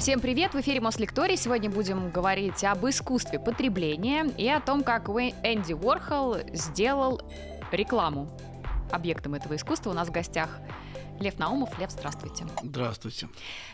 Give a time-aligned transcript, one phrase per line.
[0.00, 0.54] Всем привет!
[0.54, 1.36] В эфире Мослекторий.
[1.36, 7.20] Сегодня будем говорить об искусстве потребления и о том, как Энди Уорхол сделал
[7.70, 8.26] рекламу.
[8.90, 10.58] Объектом этого искусства у нас в гостях
[11.20, 11.78] Лев Наумов.
[11.78, 12.46] Лев, здравствуйте.
[12.62, 13.28] Здравствуйте.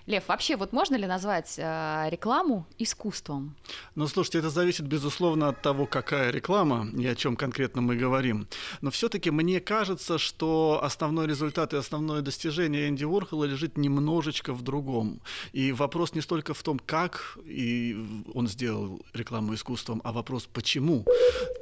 [0.06, 3.54] Лев, вообще вот можно ли назвать э, рекламу искусством?
[3.94, 8.48] Ну, слушайте, это зависит, безусловно, от того, какая реклама и о чем конкретно мы говорим.
[8.80, 14.62] Но все-таки мне кажется, что основной результат и основное достижение Энди Уорхола лежит немножечко в
[14.62, 15.20] другом.
[15.52, 17.96] И вопрос не столько в том, как и
[18.34, 21.04] он сделал рекламу искусством, а вопрос почему.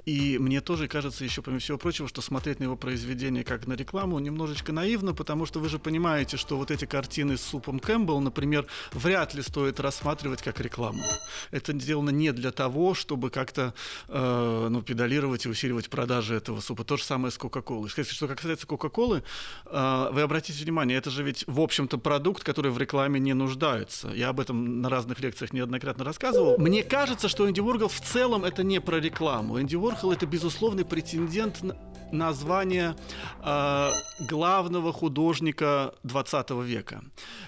[0.07, 3.75] И мне тоже кажется, еще помимо всего прочего, что смотреть на его произведение как на
[3.75, 8.21] рекламу немножечко наивно, потому что вы же понимаете, что вот эти картины с супом Кэмпбелл,
[8.21, 11.03] например, вряд ли стоит рассматривать как рекламу.
[11.51, 13.75] Это сделано не для того, чтобы как-то
[14.09, 16.85] э, ну, педалировать и усиливать продажи этого супа.
[16.85, 17.89] То же самое с Кока-Колой.
[17.89, 19.23] Что касается Кока-Колы,
[19.67, 24.09] э, вы обратите внимание, это же ведь, в общем-то, продукт, который в рекламе не нуждается.
[24.09, 26.59] Я об этом на разных лекциях неоднократно рассказывал.
[26.59, 29.61] Мне кажется, что Энди Уорхол в целом это не про рекламу.
[29.61, 31.77] Энди Уорхол это безусловный претендент на
[32.15, 32.97] название
[33.43, 37.03] э, главного художника 20 века.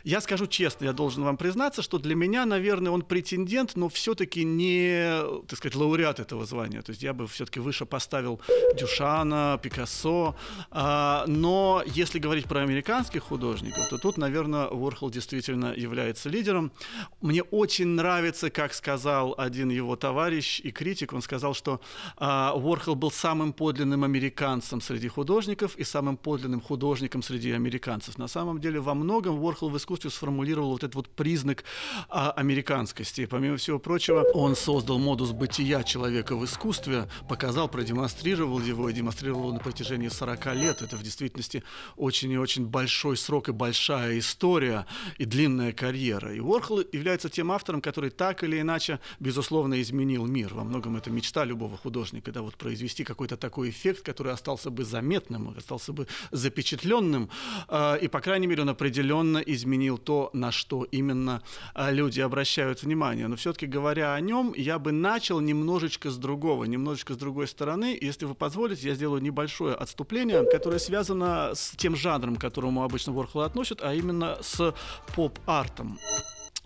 [0.05, 4.45] Я скажу честно, я должен вам признаться, что для меня, наверное, он претендент, но все-таки
[4.45, 6.83] не, так сказать, лауреат этого звания.
[6.83, 8.41] То есть я бы все-таки выше поставил
[8.79, 10.35] Дюшана, Пикассо.
[10.71, 16.73] Э, но если говорить про американских художников, то тут, наверное, Уорхол действительно является лидером.
[17.21, 21.81] Мне очень нравится, как сказал один его товарищ и критик, он сказал, что
[22.19, 28.19] э, Уорхол был самым подлинным американцем американцем среди художников и самым подлинным художником среди американцев.
[28.19, 31.65] На самом деле во многом Уорхол в искусстве сформулировал вот этот вот признак
[32.09, 33.27] а, американскости.
[33.27, 39.53] Помимо всего прочего, он создал модус бытия человека в искусстве, показал, продемонстрировал его и демонстрировал
[39.53, 40.83] на протяжении 40 лет.
[40.83, 41.63] Это в действительности
[41.97, 44.87] очень и очень большой срок и большая история
[45.19, 46.35] и длинная карьера.
[46.35, 50.55] И Уорхол является тем автором, который так или иначе, безусловно, изменил мир.
[50.55, 54.85] Во многом это мечта любого художника, да, вот произвести какой-то такой эффект, который остался бы
[54.85, 57.29] заметным, остался бы запечатленным,
[57.69, 61.43] э, и, по крайней мере, он определенно изменил то, на что именно
[61.75, 63.29] э, люди обращают внимание.
[63.29, 67.99] Но все-таки говоря о нем, я бы начал немножечко с другого, немножечко с другой стороны.
[68.01, 73.13] Если вы позволите, я сделаю небольшое отступление, которое связано с тем жанром, к которому обычно
[73.13, 74.75] Ворхол относят, а именно с
[75.15, 75.99] поп-артом.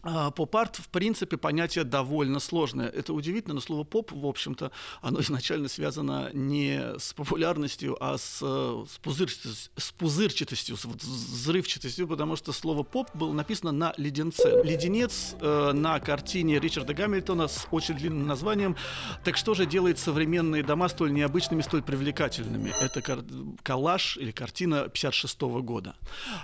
[0.03, 2.89] А, поп-арт, в принципе, понятие довольно сложное.
[2.89, 4.71] Это удивительно, но слово поп, в общем-то,
[5.03, 12.37] оно изначально связано не с популярностью, а с, с, пузырчатостью, с пузырчатостью, с взрывчатостью, потому
[12.37, 14.63] что слово поп было написано на леденце.
[14.65, 18.77] Леденец э, на картине Ричарда Гамильтона с очень длинным названием
[19.25, 23.25] «Так что же делает современные дома столь необычными, столь привлекательными?» Это кар-
[23.63, 25.97] коллаж или картина 56 года.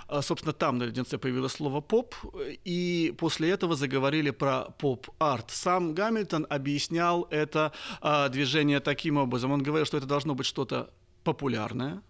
[0.07, 2.15] А, собственно, там на леденце появилось слово поп,
[2.65, 5.51] и после после этого заговорили про поп-арт.
[5.51, 7.71] Сам Гамильтон объяснял это
[8.01, 9.51] э, движение таким образом.
[9.51, 10.89] Он говорил, что это должно быть что-то
[11.23, 12.01] популярное,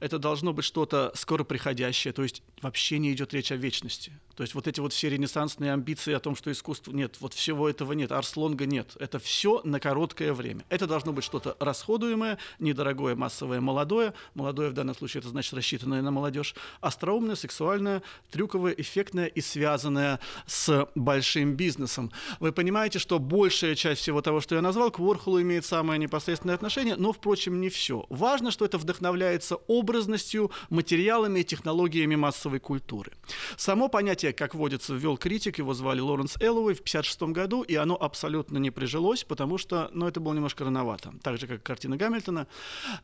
[0.00, 4.12] это должно быть что-то скоро приходящее, то есть вообще не идет речь о вечности.
[4.38, 7.68] То есть вот эти вот все ренессансные амбиции о том, что искусство нет, вот всего
[7.68, 8.96] этого нет, Арслонга нет.
[9.00, 10.64] Это все на короткое время.
[10.68, 14.14] Это должно быть что-то расходуемое, недорогое, массовое, молодое.
[14.34, 16.54] Молодое в данном случае это значит рассчитанное на молодежь.
[16.80, 18.00] Остроумное, сексуальное,
[18.30, 22.12] трюковое, эффектное и связанное с большим бизнесом.
[22.38, 26.54] Вы понимаете, что большая часть всего того, что я назвал, к Ворхолу имеет самое непосредственное
[26.54, 28.06] отношение, но, впрочем, не все.
[28.08, 33.10] Важно, что это вдохновляется образностью, материалами и технологиями массовой культуры.
[33.56, 37.76] Само понятие понятие, как водится, ввел критик, его звали Лоренс Эллоуэй в 1956 году, и
[37.76, 41.96] оно абсолютно не прижилось, потому что, ну, это было немножко рановато, так же, как картина
[41.96, 42.46] Гамильтона.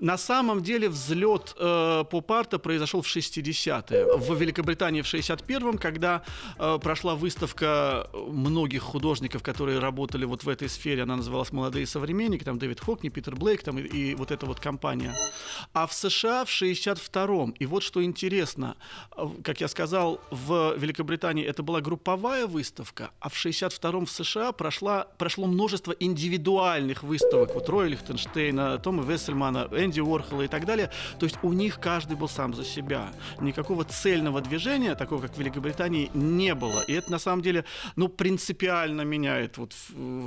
[0.01, 4.17] На самом деле взлет э, поп-арта произошел в 60-е.
[4.17, 6.23] В Великобритании в 61-м, когда
[6.59, 12.45] э, прошла выставка многих художников, которые работали вот в этой сфере, она называлась «Молодые современники»,
[12.45, 15.15] там Дэвид Хокни, Питер Блейк, там и, и вот эта вот компания.
[15.73, 18.77] А в США в 62-м, и вот что интересно,
[19.17, 24.11] э, как я сказал, в Великобритании Великобритании это была групповая выставка, а в 62-м в
[24.11, 27.55] США прошла, прошло множество индивидуальных выставок.
[27.55, 30.91] Вот Роя Лихтенштейна, Тома Вессельмана, Энди Уорхола и так далее.
[31.21, 33.13] То есть у них каждый был сам за себя.
[33.41, 36.83] Никакого цельного движения, такого как в Великобритании, не было.
[36.89, 37.65] И это на самом деле
[37.97, 39.73] ну, принципиально меняет вот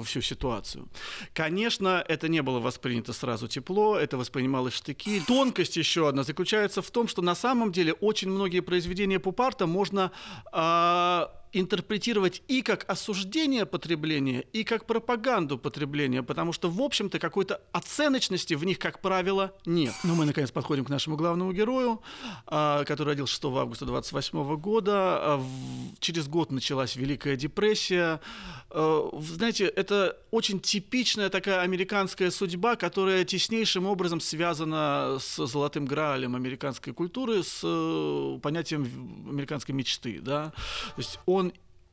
[0.05, 0.87] всю ситуацию.
[1.33, 5.21] Конечно, это не было воспринято сразу тепло, это воспринималось штыки.
[5.27, 10.11] Тонкость еще одна заключается в том, что на самом деле очень многие произведения Пупарта можно
[10.53, 11.25] э, Uh,
[11.59, 18.53] интерпретировать и как осуждение потребления, и как пропаганду потребления, потому что, в общем-то, какой-то оценочности
[18.53, 19.93] в них, как правило, нет.
[20.03, 22.01] Но мы, наконец, подходим к нашему главному герою,
[22.45, 24.93] а, который родился 6 августа 28 года.
[24.93, 25.43] А,
[25.99, 28.19] через год началась Великая депрессия.
[28.69, 36.35] А, знаете, это очень типичная такая американская судьба, которая теснейшим образом связана с золотым граалем
[36.35, 40.19] американской культуры, с э, понятием американской мечты.
[40.21, 40.53] Да?
[40.95, 41.46] То есть он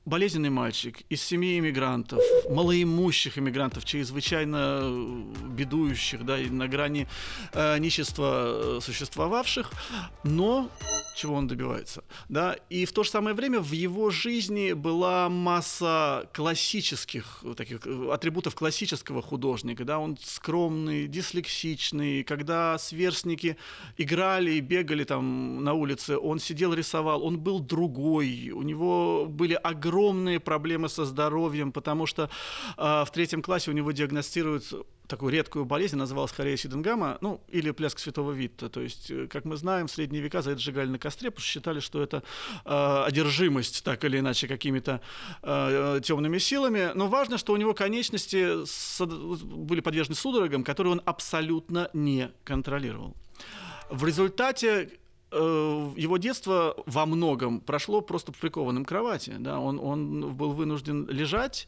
[0.05, 2.21] болезненный мальчик из семьи иммигрантов,
[2.51, 7.09] малоимущих иммигрантов, чрезвычайно э, бедующих, да, и на грани
[7.53, 9.73] э, нищества э, существовавших,
[10.23, 10.71] но
[11.17, 16.29] чего он добивается, да, и в то же самое время в его жизни была масса
[16.35, 23.57] классических таких э, атрибутов классического художника, да, он скромный, дислексичный, когда сверстники
[23.97, 29.55] играли и бегали там на улице, он сидел рисовал, он был другой, у него были
[29.55, 32.29] огромные огромные проблемы со здоровьем, потому что
[32.77, 34.65] э, в третьем классе у него диагностируют
[35.07, 38.69] такую редкую болезнь, называлась хорея Сиденгама, ну, или пляск святого Витта.
[38.69, 41.43] То есть, э, как мы знаем, в средние века за это сжигали на костре, потому
[41.43, 42.23] что считали, что это
[42.65, 45.01] э, одержимость, так или иначе, какими-то
[45.43, 46.91] э, темными силами.
[46.95, 48.65] Но важно, что у него конечности
[49.65, 53.15] были подвержены судорогам, которые он абсолютно не контролировал.
[53.91, 54.91] В результате
[55.35, 59.35] его детство во многом прошло просто прикованным к кровати.
[59.39, 59.59] Да?
[59.59, 61.67] Он, он был вынужден лежать.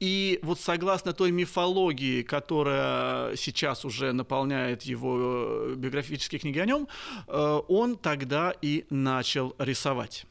[0.00, 6.88] И вот согласно той мифологии, которая сейчас уже наполняет его э, биографические книги о нем,
[7.26, 10.24] э, он тогда и начал рисовать.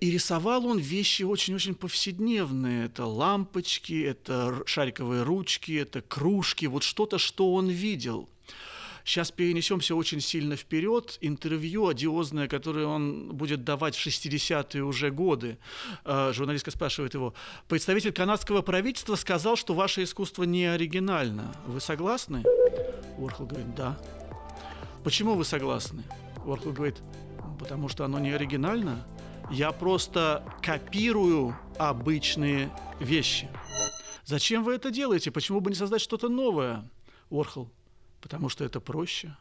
[0.00, 2.86] И рисовал он вещи очень-очень повседневные.
[2.86, 8.28] Это лампочки, это шариковые ручки, это кружки, вот что-то, что он видел.
[9.04, 11.18] Сейчас перенесемся очень сильно вперед.
[11.20, 15.58] Интервью одиозное, которое он будет давать в 60-е уже годы.
[16.04, 17.34] Э, журналистка спрашивает его.
[17.68, 21.54] Представитель канадского правительства сказал, что ваше искусство не оригинально.
[21.66, 22.44] Вы согласны?
[23.18, 23.98] Уорхол говорит, да.
[25.04, 26.04] Почему вы согласны?
[26.44, 26.96] Уорхол говорит,
[27.58, 29.04] потому что оно не оригинально.
[29.50, 32.70] Я просто копирую обычные
[33.00, 33.48] вещи.
[34.24, 35.30] Зачем вы это делаете?
[35.30, 36.88] Почему бы не создать что-то новое?
[37.28, 37.70] Уорхол,
[38.22, 39.36] потому что это проще.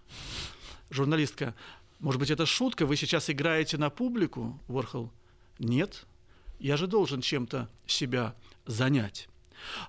[0.90, 1.56] Журналистка,
[2.00, 5.12] может быть, это шутка, вы сейчас играете на публику, Ворхол?
[5.60, 6.06] Нет,
[6.60, 8.36] я же должен чем-то себя
[8.66, 9.30] занять.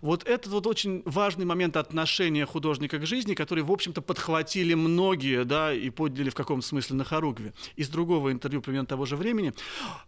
[0.01, 5.45] Вот этот вот очень важный момент отношения художника к жизни, который, в общем-то, подхватили многие,
[5.45, 7.53] да, и подняли в каком-то смысле на хоругве.
[7.77, 9.53] Из другого интервью примерно того же времени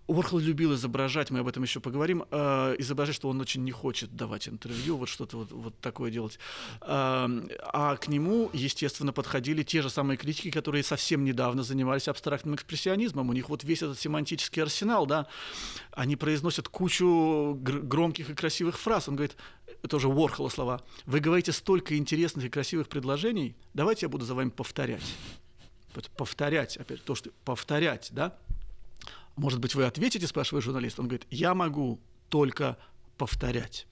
[0.07, 4.15] Уорхол любил изображать, мы об этом еще поговорим, э, изображать, что он очень не хочет
[4.17, 6.39] давать интервью, вот что-то вот, вот такое делать.
[6.83, 7.27] Э,
[7.73, 13.29] а к нему, естественно, подходили те же самые критики, которые совсем недавно занимались абстрактным экспрессионизмом.
[13.29, 15.27] У них вот весь этот семантический арсенал, да,
[15.93, 19.09] они произносят кучу громких и красивых фраз.
[19.09, 19.37] Он говорит,
[19.89, 24.51] тоже Уорхола слова, вы говорите столько интересных и красивых предложений, давайте я буду за вами
[24.51, 25.05] повторять.
[26.17, 28.37] Повторять, опять то, что повторять, да?
[29.37, 30.99] Может быть, вы ответите, спрашивает журналист.
[30.99, 32.79] Он говорит, я могу только
[33.17, 33.87] повторять.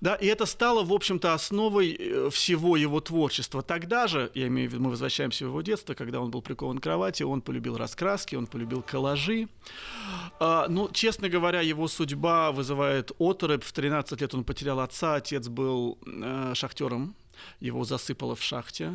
[0.00, 3.62] Да, и это стало, в общем-то, основой э, всего его творчества.
[3.62, 6.78] Тогда же, я имею в виду, мы возвращаемся в его детство, когда он был прикован
[6.78, 9.48] к кровати, он полюбил раскраски, он полюбил коллажи.
[10.38, 13.64] А, ну, честно говоря, его судьба вызывает оторопь.
[13.64, 17.14] В 13 лет он потерял отца, отец был э, шахтером,
[17.60, 18.92] его засыпало в шахте.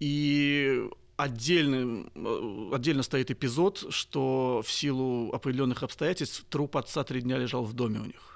[0.00, 7.38] И отдельный, э, отдельно стоит эпизод, что в силу определенных обстоятельств труп отца три дня
[7.38, 8.33] лежал в доме у них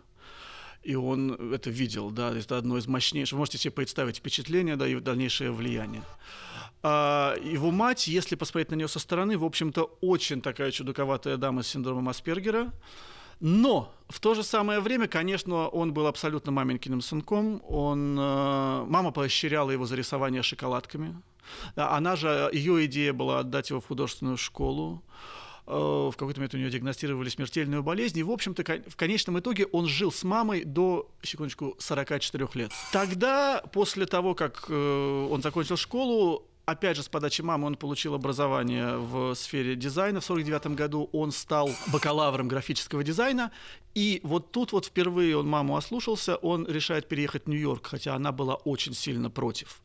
[0.82, 3.32] и он это видел, да, это одно из мощнейших.
[3.32, 6.02] Вы можете себе представить впечатление, да, и дальнейшее влияние.
[6.82, 11.62] А его мать, если посмотреть на нее со стороны, в общем-то, очень такая чудаковатая дама
[11.62, 12.72] с синдромом Аспергера.
[13.40, 17.62] Но в то же самое время, конечно, он был абсолютно маменькиным сынком.
[17.68, 21.20] Он, э, мама поощряла его за рисование шоколадками.
[21.76, 25.02] Она же, ее идея была отдать его в художественную школу.
[25.70, 29.66] Э, в какой-то момент у нее диагностировали смертельную болезнь, и, в общем-то, в конечном итоге
[29.66, 32.72] он жил с мамой до, секундочку, 44 лет.
[32.90, 38.14] Тогда, после того, как э, он закончил школу, опять же, с подачи мамы он получил
[38.14, 40.20] образование в сфере дизайна.
[40.20, 43.50] В 1949 году он стал бакалавром графического дизайна.
[43.94, 48.32] И вот тут вот впервые он маму ослушался, он решает переехать в Нью-Йорк, хотя она
[48.32, 49.82] была очень сильно против.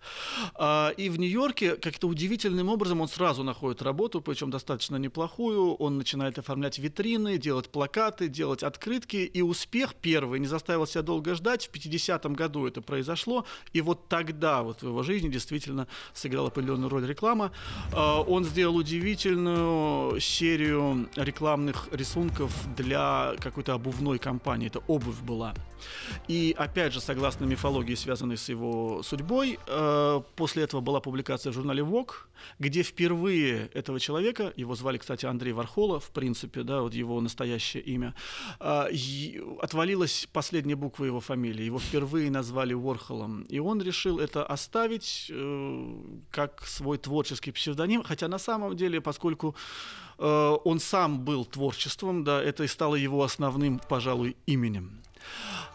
[0.54, 5.74] А, и в Нью-Йорке как-то удивительным образом он сразу находит работу, причем достаточно неплохую.
[5.76, 9.18] Он начинает оформлять витрины, делать плакаты, делать открытки.
[9.18, 11.66] И успех первый не заставил себя долго ждать.
[11.66, 13.46] В 50-м году это произошло.
[13.72, 17.52] И вот тогда вот в его жизни действительно сыграла определенную определенную роль реклама.
[17.92, 24.68] Э, он сделал удивительную серию рекламных рисунков для какой-то обувной компании.
[24.68, 25.54] Это обувь была.
[26.28, 31.56] И опять же, согласно мифологии, связанной с его судьбой, э, после этого была публикация в
[31.56, 32.14] журнале Vogue,
[32.60, 37.84] где впервые этого человека, его звали, кстати, Андрей Вархола, в принципе, да, вот его настоящее
[37.84, 38.14] имя,
[38.60, 38.88] э,
[39.62, 41.66] отвалилась последняя буква его фамилии.
[41.66, 43.44] Его впервые назвали Уорхолом.
[43.44, 45.96] И он решил это оставить э,
[46.68, 49.56] свой творческий псевдоним, хотя на самом деле, поскольку
[50.18, 55.02] он сам был творчеством, да, это и стало его основным, пожалуй, именем.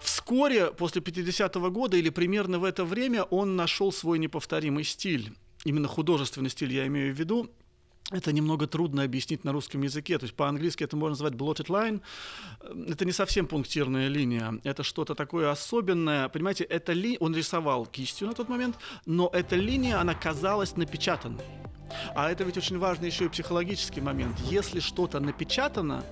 [0.00, 5.32] Вскоре, после 50-го года или примерно в это время, он нашел свой неповторимый стиль.
[5.64, 7.50] Именно художественный стиль я имею в виду.
[8.10, 10.18] Это немного трудно объяснить на русском языке.
[10.18, 12.00] То есть по-английски это можно назвать blotted line.
[12.88, 14.58] Это не совсем пунктирная линия.
[14.64, 16.28] Это что-то такое особенное.
[16.28, 17.18] Понимаете, это ли...
[17.20, 21.44] он рисовал кистью на тот момент, но эта линия, она казалась напечатанной.
[22.14, 24.38] А это ведь очень важный еще и психологический момент.
[24.40, 26.04] Если что-то напечатано,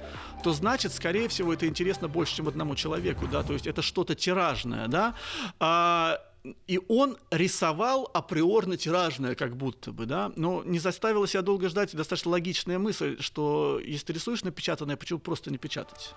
[0.42, 4.14] то значит, скорее всего, это интересно больше, чем одному человеку, да, то есть это что-то
[4.14, 5.14] тиражное, да.
[5.58, 6.18] А,
[6.66, 11.94] и он рисовал априорно тиражное, как будто бы, да, но не заставила себя долго ждать
[11.94, 16.14] достаточно логичная мысль, что если ты рисуешь напечатанное, почему просто не печатать,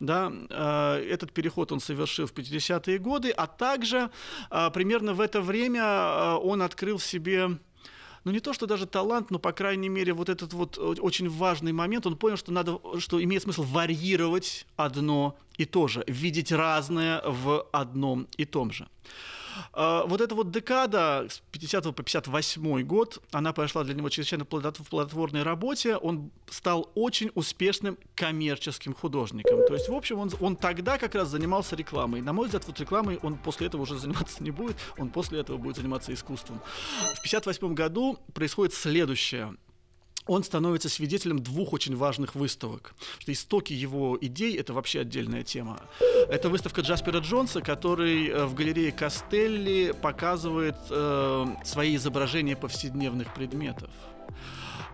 [0.00, 4.10] да, э, этот переход он совершил в 50-е годы, а также
[4.50, 7.58] э, примерно в это время э, он открыл в себе
[8.24, 11.72] ну не то, что даже талант, но, по крайней мере, вот этот вот очень важный
[11.72, 17.22] момент, он понял, что надо, что имеет смысл варьировать одно и то же, видеть разное
[17.24, 18.88] в одном и том же.
[19.72, 24.44] А, вот эта вот декада с 50 по 58 год, она прошла для него чрезвычайно
[24.44, 25.96] в плодотворной работе.
[25.96, 29.66] Он стал очень успешным коммерческим художником.
[29.66, 32.20] То есть, в общем, он, он тогда как раз занимался рекламой.
[32.20, 35.56] На мой взгляд, вот рекламой он после этого уже заниматься не будет, он после этого
[35.56, 36.60] будет заниматься искусством.
[37.16, 39.54] В 58 году происходит следующее
[40.30, 42.94] он становится свидетелем двух очень важных выставок.
[43.18, 45.80] Что истоки его идей— это вообще отдельная тема.
[46.28, 53.90] Это выставка Джаспера Джонса, который э, в галерее Кастелли показывает э, свои изображения повседневных предметов.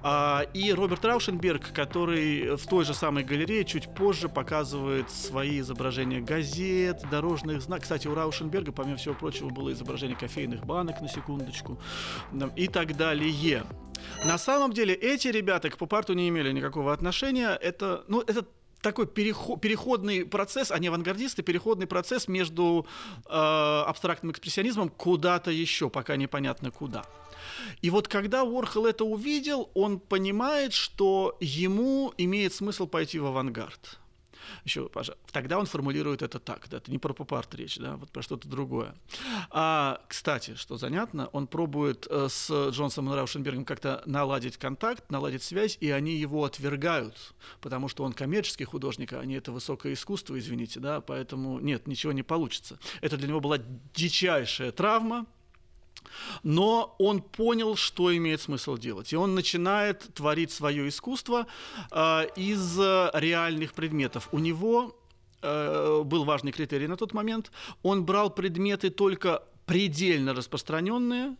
[0.08, 6.20] А, и Роберт Раушенберг, который в той же самой галерее чуть позже показывает свои изображения
[6.20, 7.82] газет, дорожных знаков.
[7.82, 11.80] Кстати, у Раушенберга, помимо всего прочего, было изображение кофейных банок, на секундочку,
[12.54, 13.64] и так далее.
[14.24, 17.58] На самом деле эти ребята к поп-арту не имели никакого отношения.
[17.60, 18.46] Это, ну, это
[18.82, 22.86] такой переход, переходный процесс, они авангардисты, переходный процесс между
[23.28, 27.02] э, абстрактным экспрессионизмом куда-то еще, пока непонятно куда.
[27.82, 33.98] И вот когда Уорхол это увидел, он понимает, что ему имеет смысл пойти в авангард
[34.64, 34.90] еще,
[35.32, 38.48] тогда он формулирует это так, да, это не про поп-арт речь, да, вот про что-то
[38.48, 38.94] другое.
[39.50, 45.42] А, кстати, что занятно, он пробует э, с Джонсом и Раушенбергом как-то наладить контакт, наладить
[45.42, 50.38] связь, и они его отвергают, потому что он коммерческий художник, а не это высокое искусство,
[50.38, 52.78] извините, да, поэтому нет, ничего не получится.
[53.00, 53.58] Это для него была
[53.94, 55.26] дичайшая травма,
[56.42, 59.12] но он понял, что имеет смысл делать.
[59.12, 61.46] И он начинает творить свое искусство
[61.90, 64.28] э, из реальных предметов.
[64.32, 64.96] У него
[65.42, 67.50] э, был важный критерий на тот момент.
[67.82, 71.36] Он брал предметы только предельно распространенные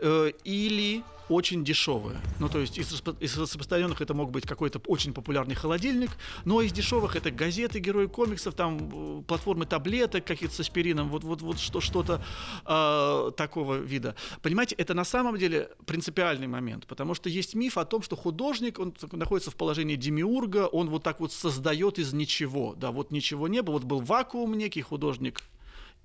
[0.00, 2.20] э, или очень дешевые.
[2.40, 6.10] Ну, то есть из, из распространенных это мог быть какой-то очень популярный холодильник,
[6.44, 11.24] но из дешевых это газеты, герои комиксов, там э, платформы таблеток какие-то с аспирином, вот,
[11.24, 12.22] вот, вот что, что-то
[12.66, 14.16] э, такого вида.
[14.42, 18.78] Понимаете, это на самом деле принципиальный момент, потому что есть миф о том, что художник,
[18.80, 23.46] он находится в положении демиурга, он вот так вот создает из ничего, да, вот ничего
[23.46, 25.42] не было, вот был вакуум некий художник,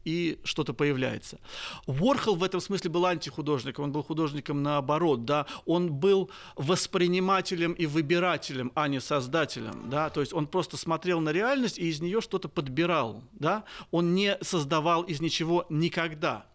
[0.06, 1.40] и что-то появляется.
[1.88, 7.86] Уорхол в этом смысле был антихудожником, он был художником наоборот, да, он был воспринимателем и
[7.88, 12.22] выбирателем, а не создателем, да, то есть он просто смотрел на реальность и из нее
[12.22, 16.46] что-то подбирал, да, он не создавал из ничего никогда.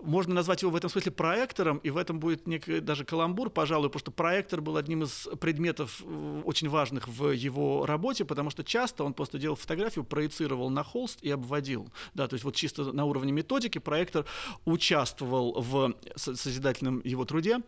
[0.00, 3.88] Можно назвать его в этом смысле проектором, и в этом будет некий даже каламбур, пожалуй,
[3.88, 8.64] потому что проектор был одним из предметов э, очень важных в его работе, потому что
[8.64, 12.93] часто он просто делал фотографию, проецировал на холст и обводил, да, то есть вот чисто
[12.94, 14.24] на уровне методики проектор
[14.64, 17.60] участвовал в созидательном его труде.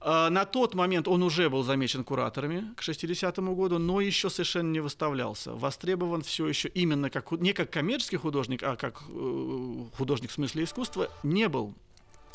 [0.00, 4.70] А, на тот момент он уже был замечен кураторами к 60-му году, но еще совершенно
[4.70, 5.54] не выставлялся.
[5.54, 10.64] Востребован все еще именно как, не как коммерческий художник, а как э, художник в смысле
[10.64, 11.74] искусства не был.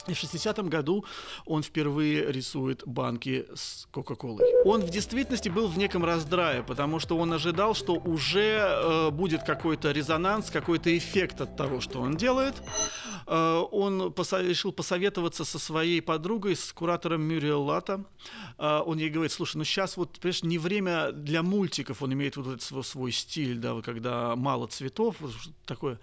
[0.08, 1.06] И в 60-м году
[1.46, 4.44] он впервые рисует банки с Кока-Колой.
[4.66, 9.44] Он в действительности был в неком раздрае, потому что он ожидал, что уже э, будет
[9.44, 12.56] какой-то резонанс, какой-то эффект от того, что он делает.
[13.28, 18.04] э, он решил посоветоваться со своей подругой, с куратором Мюриэл Лата.
[18.58, 22.38] Э, он ей говорит, слушай, ну сейчас вот, понимаешь, не время для мультиков, он имеет
[22.38, 25.16] вот этот свой, свой стиль, да, когда мало цветов,
[25.66, 26.00] такое.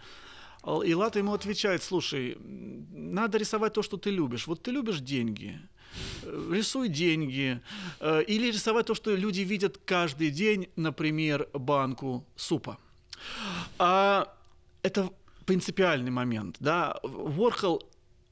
[0.84, 4.46] И Лата ему отвечает, слушай, надо рисовать то, что ты любишь.
[4.46, 5.58] Вот ты любишь деньги,
[6.24, 7.60] рисуй деньги.
[8.00, 12.78] Или рисовать то, что люди видят каждый день, например, банку супа.
[13.78, 14.34] А
[14.82, 15.10] это
[15.46, 16.56] принципиальный момент.
[16.60, 16.98] Да?
[17.02, 17.82] Ворхол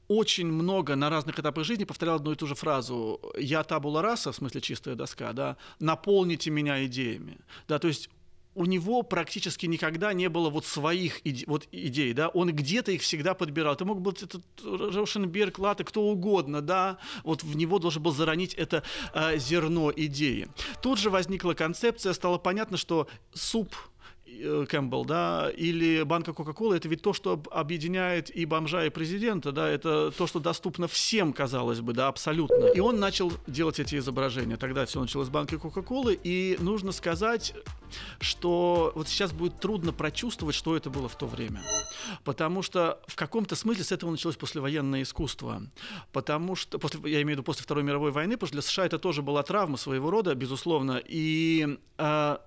[0.07, 4.31] очень много на разных этапах жизни повторял одну и ту же фразу «я табула раса»,
[4.31, 7.39] в смысле чистая доска, да, «наполните меня идеями».
[7.67, 8.09] Да, то есть
[8.57, 13.03] у него практически никогда не было вот своих иде, вот идей, да, он где-то их
[13.03, 13.75] всегда подбирал.
[13.75, 18.55] Это мог быть этот Рошенберг, Лата, кто угодно, да, вот в него должен был заронить
[18.55, 18.81] это
[19.13, 20.47] э, зерно идеи.
[20.81, 23.75] Тут же возникла концепция, стало понятно, что суп
[24.69, 29.67] Кэмпбелл, да, или банка Кока-Кола, это ведь то, что объединяет и бомжа, и президента, да,
[29.67, 32.67] это то, что доступно всем, казалось бы, да, абсолютно.
[32.67, 34.57] И он начал делать эти изображения.
[34.57, 37.53] Тогда все началось с банки Кока-Колы, и нужно сказать,
[38.19, 41.61] что вот сейчас будет трудно прочувствовать, что это было в то время.
[42.23, 45.63] Потому что в каком-то смысле с этого началось послевоенное искусство.
[46.11, 48.85] Потому что, после, я имею в виду после Второй мировой войны, потому что для США
[48.85, 52.37] это тоже была травма своего рода, безусловно, и э,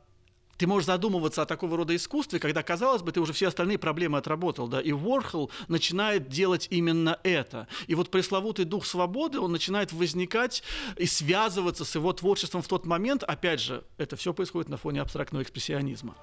[0.61, 4.19] ты можешь задумываться о такого рода искусстве, когда, казалось бы, ты уже все остальные проблемы
[4.19, 7.67] отработал, да, и Уорхол начинает делать именно это.
[7.87, 10.63] И вот пресловутый дух свободы, он начинает возникать
[10.99, 15.01] и связываться с его творчеством в тот момент, опять же, это все происходит на фоне
[15.01, 16.15] абстрактного экспрессионизма.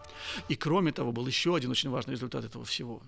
[0.49, 3.01] И кроме того, был еще один очень важный результат этого всего,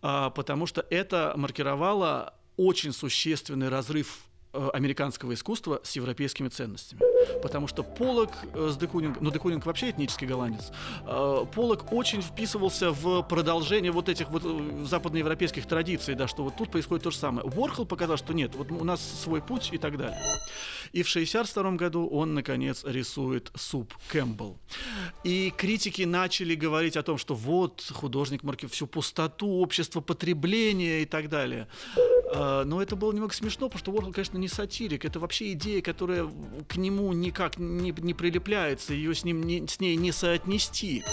[0.00, 4.20] а, потому что это маркировало очень существенный разрыв
[4.52, 7.00] американского искусства с европейскими ценностями.
[7.40, 10.70] Потому что Полок э, с Декунинг, ну Декунинг вообще этнический голландец,
[11.06, 14.42] э, Полок очень вписывался в продолжение вот этих вот
[14.86, 17.48] западноевропейских традиций, да, что вот тут происходит то же самое.
[17.48, 20.20] Уорхол показал, что нет, вот у нас свой путь и так далее.
[20.92, 24.58] И в 1962 году он, наконец, рисует суп Кэмпбелл.
[25.24, 31.06] И критики начали говорить о том, что вот художник марки всю пустоту общества потребления и
[31.06, 31.68] так далее.
[32.34, 36.28] Но это было немного смешно, потому что Уорхол, конечно, не сатирик, это вообще идея, которая
[36.66, 41.04] к нему никак не, не прилепляется, ее с, ним не, с ней не соотнести.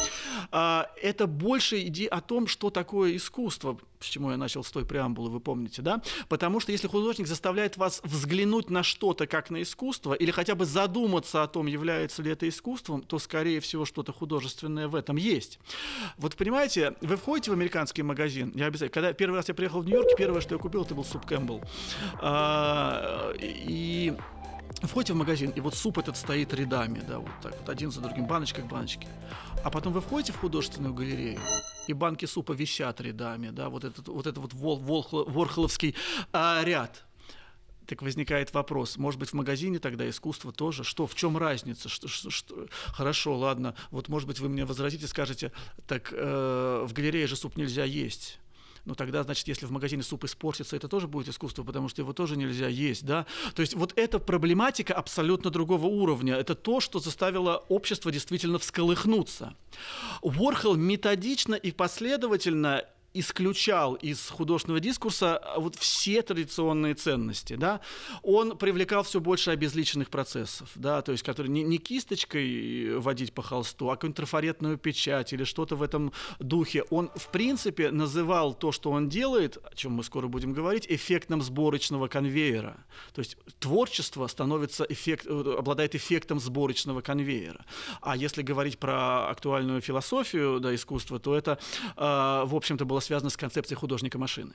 [0.51, 4.85] А, это больше идея о том, что такое искусство, с чему я начал с той
[4.85, 6.01] преамбулы, вы помните, да?
[6.29, 10.65] Потому что если художник заставляет вас взглянуть на что-то как на искусство, или хотя бы
[10.65, 15.59] задуматься о том, является ли это искусством, то, скорее всего, что-то художественное в этом есть.
[16.17, 19.85] Вот понимаете, вы входите в американский магазин, я обязательно, когда первый раз я приехал в
[19.85, 21.61] Нью-Йорк, первое, что я купил, это был суп Кэмпбелл.
[22.21, 24.15] А, и
[24.87, 28.01] входите в магазин, и вот суп этот стоит рядами, да, вот так вот, один за
[28.01, 29.07] другим, баночка к баночке.
[29.63, 31.39] А потом вы входите в художественную галерею,
[31.87, 35.95] и банки супа висят рядами, да, вот этот вот, этот вот вол, вол, ворхоловский
[36.31, 37.05] а, ряд.
[37.85, 40.83] Так возникает вопрос, может быть, в магазине тогда искусство тоже?
[40.83, 41.89] Что, в чем разница?
[41.89, 42.67] Что, что, что?
[42.87, 45.51] Хорошо, ладно, вот, может быть, вы мне возразите, скажете,
[45.87, 48.39] так э, в галерее же суп нельзя есть
[48.85, 52.13] ну тогда, значит, если в магазине суп испортится, это тоже будет искусство, потому что его
[52.13, 53.25] тоже нельзя есть, да.
[53.55, 56.35] То есть вот эта проблематика абсолютно другого уровня.
[56.35, 59.55] Это то, что заставило общество действительно всколыхнуться.
[60.21, 67.81] Уорхол методично и последовательно исключал из художественного дискурса а, вот все традиционные ценности, да,
[68.23, 73.41] он привлекал все больше обезличенных процессов, да, то есть, которые не, не кисточкой водить по
[73.41, 76.83] холсту, а какую-нибудь трафаретную печать или что-то в этом духе.
[76.89, 81.41] Он, в принципе, называл то, что он делает, о чем мы скоро будем говорить, эффектом
[81.41, 82.77] сборочного конвейера.
[83.13, 87.65] То есть творчество становится эффект, э, обладает эффектом сборочного конвейера.
[88.01, 91.59] А если говорить про актуальную философию да, искусства, то это,
[91.95, 92.01] э,
[92.45, 94.53] в общем-то, было связано с концепцией художника машины.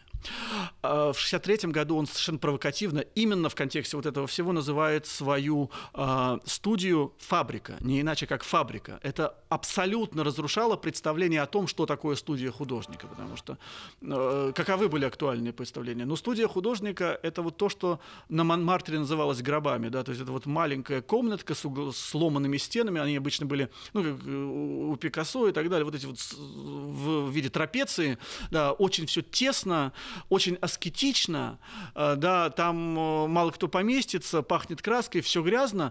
[0.82, 5.70] А, в 1963 году он совершенно провокативно, именно в контексте вот этого всего, называет свою
[5.94, 9.00] э, студию «Фабрика», не иначе как «Фабрика».
[9.02, 13.58] Это абсолютно разрушало представление о том, что такое студия художника, потому что
[14.02, 16.04] э, каковы были актуальные представления?
[16.04, 20.32] Ну, студия художника— это вот то, что на Монмартре называлось гробами, да, то есть это
[20.32, 25.68] вот маленькая комнатка с, сломанными стенами, они обычно были, ну, как у Пикассо и так
[25.68, 28.18] далее, вот эти вот в виде трапеции,
[28.50, 29.92] да, очень все тесно,
[30.28, 31.58] очень аскетично,
[31.94, 35.90] э, да, там э, мало кто поместится, пахнет краской, все грязно.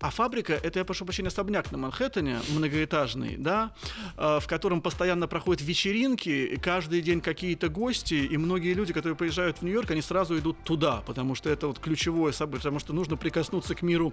[0.00, 3.72] А фабрика– это, я прошу прощения, особняк на Манхэттене, многоэтажный, да,
[4.16, 9.58] э, в котором постоянно проходят вечеринки, каждый день какие-то гости, и многие люди, которые приезжают
[9.58, 13.16] в Нью-Йорк, они сразу идут туда, потому что это вот ключевое событие, потому что нужно
[13.16, 14.12] прикоснуться к миру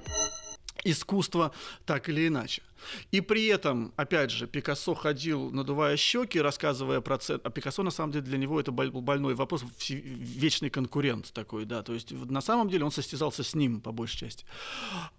[0.83, 1.51] искусства
[1.85, 2.61] так или иначе.
[3.11, 7.39] И при этом, опять же, Пикассо ходил, надувая щеки, рассказывая про цены.
[7.43, 11.83] А Пикассо, на самом деле, для него это был больной вопрос, вечный конкурент такой, да.
[11.83, 14.45] То есть, на самом деле, он состязался с ним, по большей части.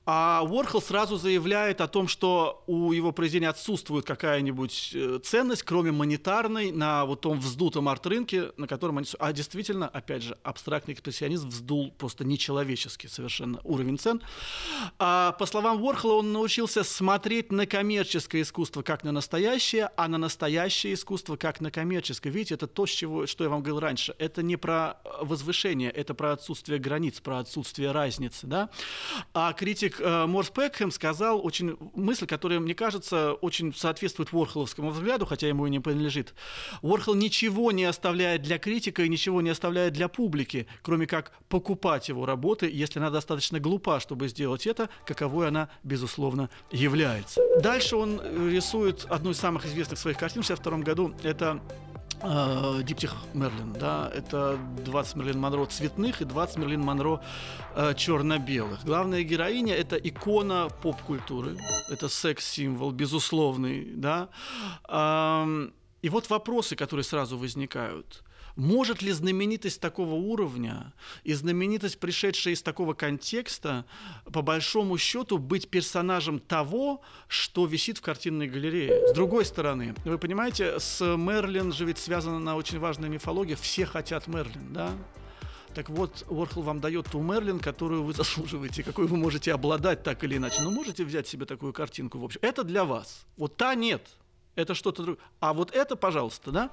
[0.06, 5.92] А Уорхол сразу заявляет о том, что у его произведения отсутствует какая-нибудь э, ценность, кроме
[5.92, 9.06] монетарной, на вот том вздутом арт-рынке, на котором они...
[9.18, 14.20] А действительно, опять же, абстрактный экспрессионизм вздул просто нечеловеческий совершенно уровень цен.
[14.98, 20.18] А, по словам Уорхола, он научился смотреть на коммерческое искусство как на настоящее, а на
[20.18, 22.32] настоящее искусство как на коммерческое.
[22.32, 24.14] Видите, это то, чего, что я вам говорил раньше.
[24.18, 28.46] Это не про возвышение, это про отсутствие границ, про отсутствие разницы.
[28.46, 28.70] Да?
[29.34, 35.26] А критик э, Морс Пекхэм сказал очень мысль, которая, мне кажется, очень соответствует Уорхоловскому взгляду,
[35.26, 36.34] хотя ему и не принадлежит.
[36.82, 42.08] Уорхол ничего не оставляет для критика и ничего не оставляет для публики, кроме как покупать
[42.08, 47.39] его работы, если она достаточно глупа, чтобы сделать это, каковой она, безусловно, является.
[47.60, 51.14] Дальше он э, рисует одну из самых известных своих картин в 1962 году.
[51.22, 51.60] Это
[52.22, 57.20] э, Диптих Мерлин, да, это 20 Мерлин Монро цветных и 20 Мерлин Монро
[57.74, 58.84] э, черно-белых.
[58.84, 61.56] Главная героиня это икона поп-культуры,
[61.90, 64.28] это секс-символ, безусловный, да.
[64.88, 65.72] Эм,
[66.02, 68.22] и вот вопросы, которые сразу возникают.
[68.56, 70.92] Может ли знаменитость такого уровня
[71.24, 73.84] и знаменитость, пришедшая из такого контекста,
[74.32, 79.08] по большому счету быть персонажем того, что висит в картинной галерее?
[79.08, 83.56] С другой стороны, вы понимаете, с Мерлин же ведь связана на очень важная мифология.
[83.56, 84.92] Все хотят Мерлин, да?
[85.74, 90.24] Так вот, Уорхол вам дает ту Мерлин, которую вы заслуживаете, какой вы можете обладать так
[90.24, 90.62] или иначе.
[90.62, 92.40] Ну, можете взять себе такую картинку, в общем.
[92.42, 93.24] Это для вас.
[93.36, 94.02] Вот та нет
[94.60, 95.24] это что-то другое.
[95.40, 96.70] А вот это, пожалуйста, да.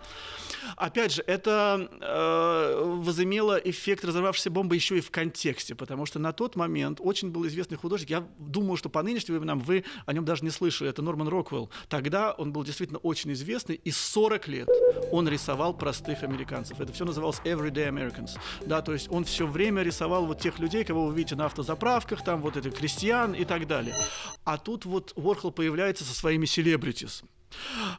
[0.75, 6.33] Опять же, это э, возымело эффект разорвавшейся бомбы еще и в контексте, потому что на
[6.33, 8.09] тот момент очень был известный художник.
[8.09, 10.89] Я думаю, что по нынешним временам вы о нем даже не слышали.
[10.89, 11.69] Это Норман Роквелл.
[11.89, 14.69] Тогда он был действительно очень известный, и 40 лет
[15.11, 16.79] он рисовал простых американцев.
[16.79, 18.37] Это все называлось Everyday Americans.
[18.65, 22.23] Да, то есть он все время рисовал вот тех людей, кого вы видите на автозаправках,
[22.23, 23.95] там вот этих крестьян и так далее.
[24.43, 27.23] А тут вот Уорхол появляется со своими селебритис.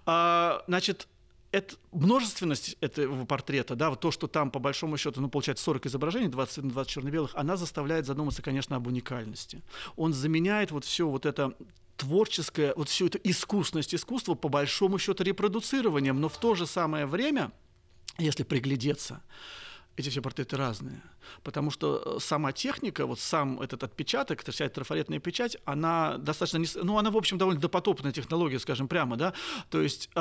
[0.07, 1.09] А, значит,
[1.51, 5.87] это множественность этого портрета, да, вот то, что там по большому счету, ну, получается 40
[5.87, 9.63] изображений, 20 на 20 черно-белых, она заставляет задуматься, конечно, об уникальности.
[9.97, 11.55] Он заменяет вот все вот это
[11.97, 17.07] творческое, вот всю эту искусность искусства по большому счету репродуцированием, но в то же самое
[17.07, 17.51] время,
[18.19, 19.23] если приглядеться,
[19.99, 21.03] эти все портреты разные.
[21.43, 26.59] Потому что э, сама техника, вот сам этот отпечаток, вся эта трафаретная печать, она достаточно,
[26.59, 29.35] не, ну, она, в общем, довольно допотопная технология, скажем прямо, да,
[29.71, 30.21] то есть э,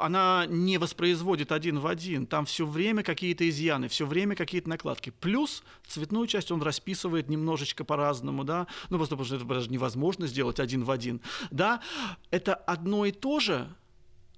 [0.00, 5.10] она не воспроизводит один в один, там все время какие-то изъяны, все время какие-то накладки.
[5.20, 10.26] Плюс цветную часть он расписывает немножечко по-разному, да, ну, просто потому что это даже невозможно
[10.26, 11.80] сделать один в один, да,
[12.30, 13.68] это одно и то же,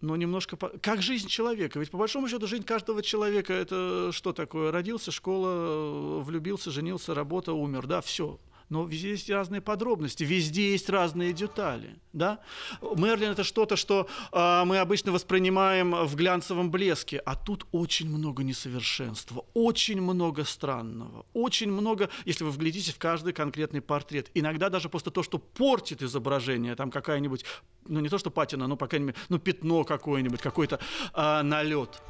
[0.00, 0.56] но немножко...
[0.56, 0.68] По...
[0.68, 1.78] Как жизнь человека?
[1.78, 4.70] Ведь по большому счету жизнь каждого человека это что такое?
[4.70, 8.38] Родился, школа, влюбился, женился, работа, умер, да, все
[8.70, 11.96] но везде есть разные подробности, везде есть разные детали.
[12.12, 12.38] Да?
[12.80, 18.42] Мерлин это что-то, что э, мы обычно воспринимаем в глянцевом блеске, а тут очень много
[18.44, 24.30] несовершенства, очень много странного, очень много, если вы вглядитесь в каждый конкретный портрет.
[24.34, 27.44] Иногда даже просто то, что портит изображение, там какая-нибудь,
[27.86, 30.78] ну не то что патина, но, по крайней мере, ну пятно какое-нибудь, какой-то
[31.14, 32.00] э, налет.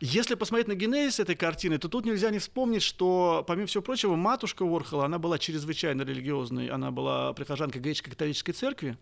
[0.00, 4.16] Если посмотреть на генезис этой картины, то тут нельзя не вспомнить, что, помимо всего прочего,
[4.16, 8.96] матушка Уорхола, она была чрезвычайно религиозной, она была прихожанкой греческой католической церкви,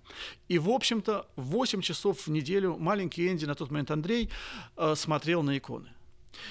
[0.49, 4.31] и, в общем-то, 8 часов в неделю маленький Энди, на тот момент Андрей,
[4.77, 5.89] э, смотрел на иконы.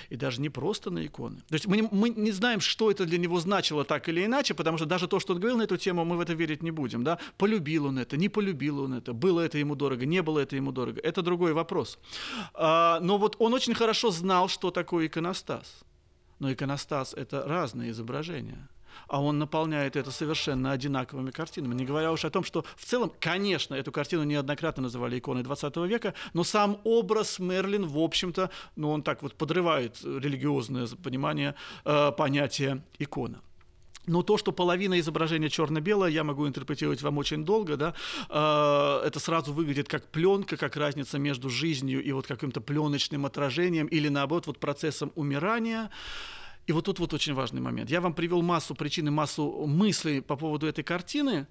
[0.10, 1.38] И даже не просто на иконы.
[1.50, 4.54] То есть мы не, мы не знаем, что это для него значило так или иначе,
[4.54, 6.72] потому что даже то, что он говорил на эту тему, мы в это верить не
[6.72, 7.04] будем.
[7.04, 7.20] Да?
[7.38, 10.72] Полюбил он это, не полюбил он это, было это ему дорого, не было это ему
[10.72, 11.00] дорого.
[11.02, 12.00] Это другой вопрос.
[12.54, 15.82] А, но вот он очень хорошо знал, что такое иконостас.
[16.40, 18.68] Но иконостас– это разные изображения
[19.08, 21.74] а он наполняет это совершенно одинаковыми картинами.
[21.74, 25.78] Не говоря уж о том, что в целом, конечно, эту картину неоднократно называли иконой 20
[25.78, 32.12] века, но сам образ Мерлин, в общем-то, ну, он так вот подрывает религиозное понимание э,
[32.12, 33.42] понятия икона.
[34.08, 37.94] Но то, что половина изображения черно-белое, я могу интерпретировать вам очень долго, да,
[38.30, 43.86] э, это сразу выглядит как пленка, как разница между жизнью и вот каким-то пленочным отражением
[43.88, 45.92] или наоборот вот процессом умирания.
[46.68, 47.90] И вот тут вот очень важный момент.
[47.90, 51.48] Я вам привел массу причин и массу мыслей по поводу этой картины.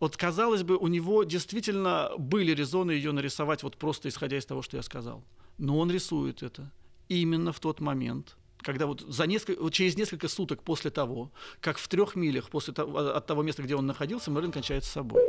[0.00, 4.62] Вот, казалось бы, у него действительно были резоны ее нарисовать вот просто исходя из того,
[4.62, 5.24] что я сказал.
[5.58, 6.70] Но он рисует это
[7.08, 11.78] именно в тот момент, когда вот за несколько, вот через несколько суток после того, как
[11.78, 15.20] в трех милях после того, от того места, где он находился, Мерлин кончает с собой.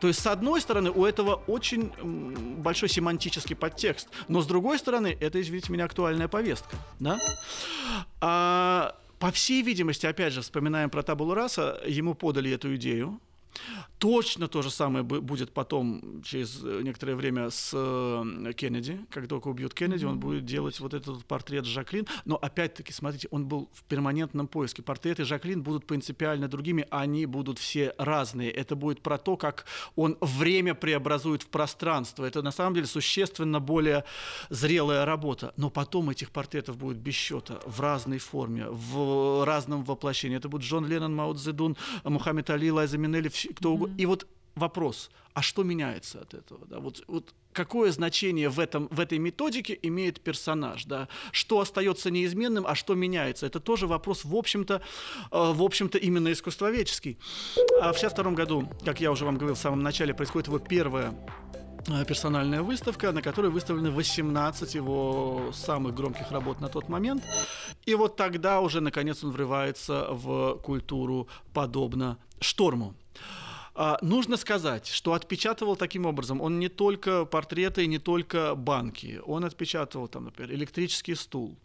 [0.00, 1.92] То есть, с одной стороны, у этого очень
[2.58, 6.76] большой семантический подтекст, но с другой стороны, это, извините меня, актуальная повестка.
[7.00, 7.18] Да?
[8.20, 13.20] А, по всей видимости, опять же, вспоминаем про Табулу Раса, ему подали эту идею,
[13.98, 19.00] Точно то же самое будет потом, через э, некоторое время, с э, Кеннеди.
[19.10, 22.06] Как только убьют Кеннеди, он будет делать вот этот портрет Жаклин.
[22.24, 24.82] Но опять-таки, смотрите, он был в перманентном поиске.
[24.82, 28.50] Портреты Жаклин будут принципиально другими, они будут все разные.
[28.50, 29.64] Это будет про то, как
[29.96, 32.24] он время преобразует в пространство.
[32.24, 34.04] Это на самом деле существенно более
[34.50, 35.54] зрелая работа.
[35.56, 40.36] Но потом этих портретов будет без счета, в разной форме, в разном воплощении.
[40.36, 45.10] Это будет Джон Леннон, Мао Цзэдун, Мухаммед Али, Лайза Минелли, кто угодно и вот вопрос,
[45.32, 46.66] а что меняется от этого?
[46.66, 46.78] Да?
[46.78, 50.84] Вот, вот какое значение в, этом, в этой методике имеет персонаж?
[50.84, 51.08] Да?
[51.32, 53.46] Что остается неизменным, а что меняется?
[53.46, 54.80] Это тоже вопрос, в общем-то, э,
[55.30, 57.18] в общем-то именно искусствоведческий.
[57.80, 61.14] А в 1962 году, как я уже вам говорил в самом начале, происходит его первая
[61.88, 67.24] э, персональная выставка, на которой выставлены 18 его самых громких работ на тот момент.
[67.86, 72.94] И вот тогда уже, наконец, он врывается в культуру подобно шторму.
[73.76, 79.20] А, нужно сказать, что отпечатывал таким образом он не только портреты, не только банки.
[79.26, 81.56] Он отпечатывал, там, например, электрический стул,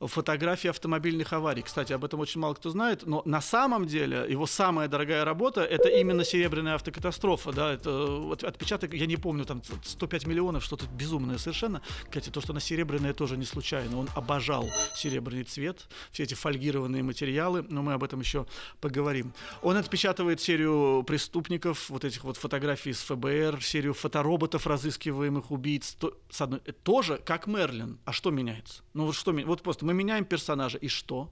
[0.00, 1.62] фотографии автомобильных аварий.
[1.62, 5.62] Кстати, об этом очень мало кто знает, но на самом деле его самая дорогая работа–
[5.64, 7.52] это именно серебряная автокатастрофа.
[7.52, 7.72] Да?
[7.72, 11.82] Это отпечаток, я не помню, там 105 миллионов, что-то безумное совершенно.
[12.04, 13.98] Кстати, то, что она серебряная, тоже не случайно.
[13.98, 18.46] Он обожал серебряный цвет, все эти фольгированные материалы, но мы об этом еще
[18.80, 19.32] поговорим.
[19.62, 26.16] Он отпечатывает серию преступников вот этих вот фотографий из ФБР, серию фотороботов, разыскиваемых убийц, то,
[26.30, 27.98] с одной, тоже как Мерлин.
[28.04, 28.82] А что меняется?
[28.92, 31.30] Ну вот что, вот просто мы меняем персонажа, и что?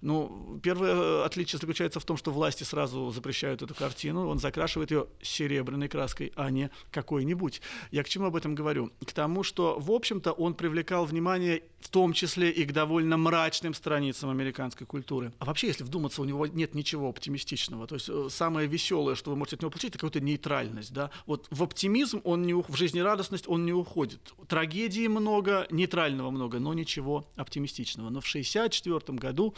[0.00, 4.90] Ну, первое э, отличие заключается в том, что власти сразу запрещают эту картину, он закрашивает
[4.90, 7.60] ее серебряной краской, а не какой-нибудь.
[7.90, 8.90] Я к чему об этом говорю?
[9.04, 13.72] К тому, что, в общем-то, он привлекал внимание в том числе и к довольно мрачным
[13.72, 15.32] страницам американской культуры.
[15.38, 17.86] А вообще, если вдуматься, у него нет ничего оптимистичного.
[17.86, 20.92] То есть э, самое веселое, что вы можете от него получить, это какая-то нейтральность.
[20.92, 21.10] Да?
[21.26, 24.20] Вот в оптимизм он не, в жизнерадостность он не уходит.
[24.48, 28.10] Трагедии много, нейтрального много, но ничего оптимистичного.
[28.10, 29.54] Но в 1964 году году.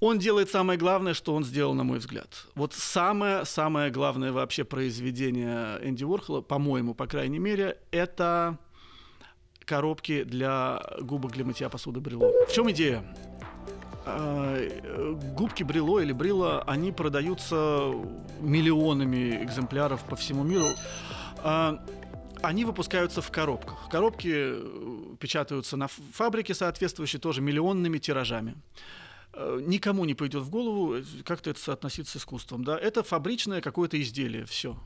[0.00, 2.46] Он делает самое главное, что он сделал, на мой взгляд.
[2.54, 8.58] Вот самое-самое главное вообще произведение Энди Уорхола, по-моему, по крайней мере, это
[9.64, 12.30] коробки для губок для мытья посуды Брело.
[12.46, 13.02] В чем идея?
[14.04, 14.58] А,
[15.38, 17.92] губки Брело или Брила, они продаются
[18.40, 20.66] миллионами экземпляров по всему миру.
[22.44, 23.88] Они выпускаются в коробках.
[23.90, 28.54] Коробки э, печатаются на фабрике соответствующие тоже миллионными тиражами
[29.32, 32.62] э, никому не пойдет в голову э, как-то это соотносить с искусством.
[32.62, 32.78] Да?
[32.78, 34.76] Это фабричное какое-то изделие, все.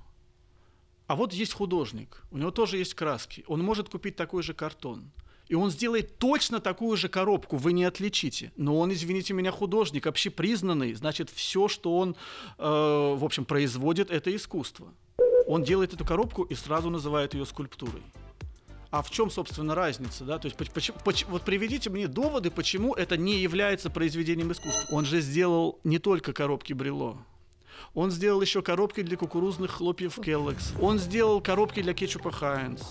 [1.09, 5.11] А вот есть художник, у него тоже есть краски, он может купить такой же картон.
[5.49, 8.53] И он сделает точно такую же коробку, вы не отличите.
[8.57, 12.15] Но он, извините меня, художник, общепризнанный, значит, все, что он,
[12.59, 14.93] э, в общем, производит, это искусство
[15.49, 18.03] он делает эту коробку и сразу называет ее скульптурой.
[18.91, 20.25] А в чем, собственно, разница?
[20.25, 20.39] Да?
[20.39, 24.95] То есть, почему, почему, вот приведите мне доводы, почему это не является произведением искусства.
[24.95, 27.19] Он же сделал не только коробки Брело.
[27.95, 30.79] Он сделал еще коробки для кукурузных хлопьев Kellogg's.
[30.81, 32.83] Он сделал коробки для кетчупа Heinz.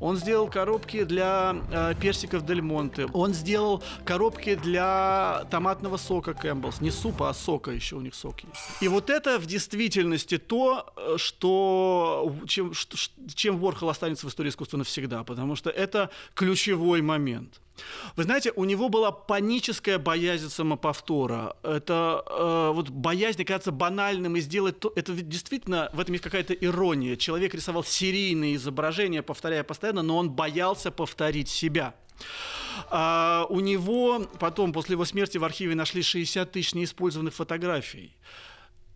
[0.00, 3.06] Он сделал коробки для э, персиков Del Monte.
[3.12, 6.80] Он сделал коробки для томатного сока Campbell's.
[6.80, 8.82] Не супа, а сока еще у них сок есть.
[8.82, 12.72] И вот это в действительности то, э, что, чем,
[13.34, 17.60] чем Ворхол останется в истории искусства навсегда, потому что это ключевой момент.
[18.16, 21.56] Вы знаете, у него была паническая боязнь самоповтора.
[21.62, 24.92] Это э, вот боязнь кажется банальным и сделать то.
[24.96, 27.16] Это действительно в этом есть какая-то ирония.
[27.16, 31.94] Человек рисовал серийные изображения, повторяя постоянно, но он боялся повторить себя.
[32.90, 38.14] А, у него потом, после его смерти, в архиве нашли 60 тысяч неиспользованных фотографий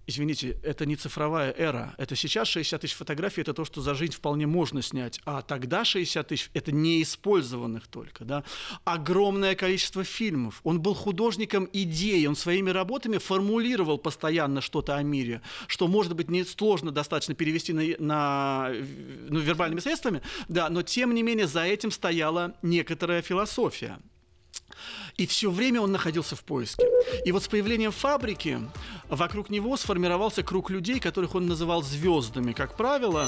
[0.07, 1.95] извините, это не цифровая эра.
[1.99, 5.21] Это сейчас 60 тысяч фотографий, это то, что за жизнь вполне можно снять.
[5.25, 8.25] А тогда 60 тысяч– это неиспользованных только.
[8.25, 8.45] Да?
[8.85, 10.61] Огромное количество фильмов.
[10.64, 16.31] Он был художником идей, он своими работами формулировал постоянно что-то о мире, что, может быть,
[16.31, 18.73] не сложно достаточно перевести на, на
[19.29, 23.99] ну, вербальными средствами, да, но, тем не менее, за этим стояла некоторая философия.
[25.16, 26.87] И все время он находился в поиске.
[27.25, 28.61] И вот с появлением фабрики
[29.09, 32.53] вокруг него сформировался круг людей, которых он называл звездами.
[32.53, 33.27] Как правило,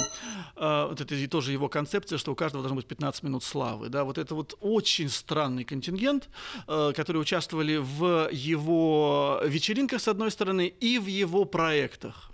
[0.56, 3.88] э, вот это тоже его концепция, что у каждого должно быть 15 минут славы.
[3.88, 4.04] Да?
[4.04, 6.28] Вот это вот очень странный контингент,
[6.66, 12.30] э, которые участвовали в его вечеринках, с одной стороны, и в его проектах.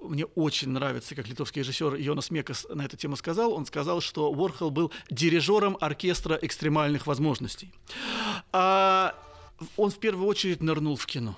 [0.00, 3.52] Мне очень нравится, как литовский режиссер Йонас Мекас на эту тему сказал.
[3.52, 7.72] Он сказал, что Уорхол был дирижером оркестра экстремальных возможностей.
[8.52, 9.14] А
[9.76, 11.36] он в первую очередь нырнул в кино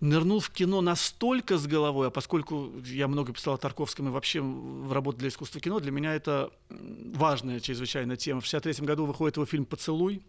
[0.00, 4.40] нырнул в кино настолько с головой, а поскольку я много писал о Тарковском и вообще
[4.40, 8.40] в работе для искусства кино, для меня это важная чрезвычайно тема.
[8.40, 10.22] В 1963 году выходит его фильм «Поцелуй»,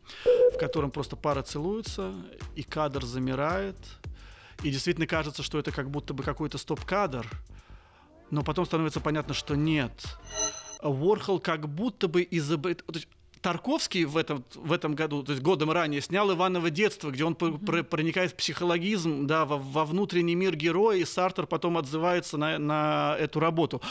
[0.54, 2.14] в котором просто пара целуется,
[2.56, 3.78] и кадр замирает,
[4.64, 7.28] и действительно кажется, что это как будто бы какой-то стоп-кадр,
[8.32, 10.06] но потом становится понятно, что нет.
[10.82, 12.84] Уорхол как будто бы изобрет...
[13.42, 17.34] Тарковский в этом, в этом году, то есть годом ранее, снял «Иваново детство», где он
[17.34, 17.84] mm-hmm.
[17.84, 23.16] проникает в психологизм, да, во, во внутренний мир героя, и Сартер потом отзывается на, на
[23.20, 23.82] эту работу.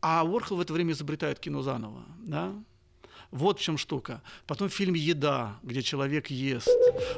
[0.00, 2.04] А Уорхол в это время изобретает кино заново.
[2.20, 2.52] Да?
[3.36, 4.22] Вот в чем штука.
[4.46, 6.68] Потом фильм «Еда», где человек ест.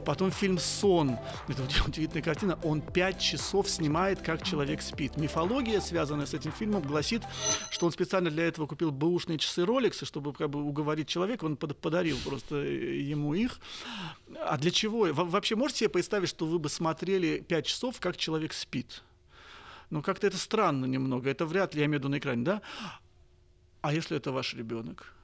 [0.04, 1.16] Потом фильм «Сон».
[1.46, 2.59] Это удивительная картина.
[2.64, 5.16] Он пять часов снимает, как человек спит.
[5.16, 7.22] Мифология, связанная с этим фильмом, гласит,
[7.70, 11.57] что он специально для этого купил бэушные часы Rolex, чтобы как бы уговорить человека, он
[11.57, 13.61] подарил просто ему их.
[14.44, 15.07] А для чего?
[15.12, 19.04] вообще можете себе представить, что вы бы смотрели пять часов, как человек спит?
[19.90, 21.31] Ну, как-то это странно немного.
[21.31, 22.62] Это вряд ли я имею в виду на экране, да?
[23.83, 25.14] А если это ваш ребенок?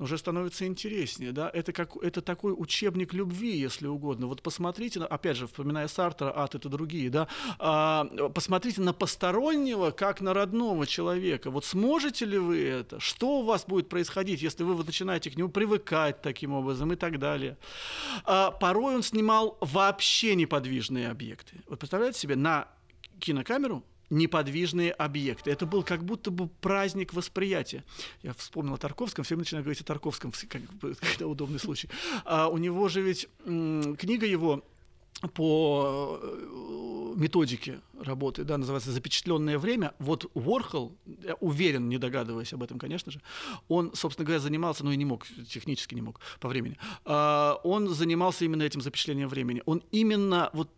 [0.00, 4.26] Уже становится интереснее, да, это, как, это такой учебник любви, если угодно.
[4.26, 10.20] Вот посмотрите, опять же, вспоминая Сартра, Ад это другие, да, а, посмотрите на постороннего, как
[10.20, 11.50] на родного человека.
[11.50, 12.98] Вот сможете ли вы это?
[12.98, 16.96] Что у вас будет происходить, если вы вот начинаете к нему привыкать таким образом и
[16.96, 17.58] так далее?
[18.24, 21.56] А, порой он снимал вообще неподвижные объекты.
[21.68, 22.68] Вот представляете себе, на
[23.18, 25.50] кинокамеру неподвижные объекты.
[25.50, 27.84] Это был как будто бы праздник восприятия.
[28.22, 31.88] Я вспомнил о Тарковском, все начинают говорить о Тарковском, когда удобный случай.
[32.24, 34.64] А у него же ведь книга его
[35.34, 39.92] по э, методике работы, да, называется «Запечатленное время».
[39.98, 43.20] Вот Уорхол, я уверен, не догадываясь об этом, конечно же,
[43.68, 47.88] он, собственно говоря, занимался, ну и не мог, технически не мог по времени, а, он
[47.88, 49.62] занимался именно этим запечатлением времени.
[49.66, 50.70] Он именно вот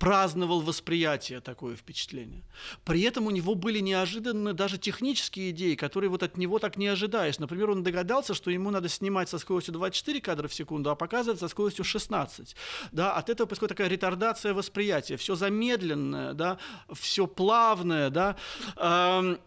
[0.00, 2.42] праздновал восприятие такое впечатление.
[2.84, 6.86] При этом у него были неожиданные даже технические идеи, которые вот от него так не
[6.86, 7.38] ожидаешь.
[7.38, 11.38] Например, он догадался, что ему надо снимать со скоростью 24 кадра в секунду, а показывать
[11.38, 12.56] со скоростью 16.
[12.92, 15.18] Да, от этого происходит такая ретардация восприятия.
[15.18, 16.58] Все замедленное, да,
[16.92, 18.08] все плавное.
[18.08, 18.36] Да,
[18.76, 19.38] эм,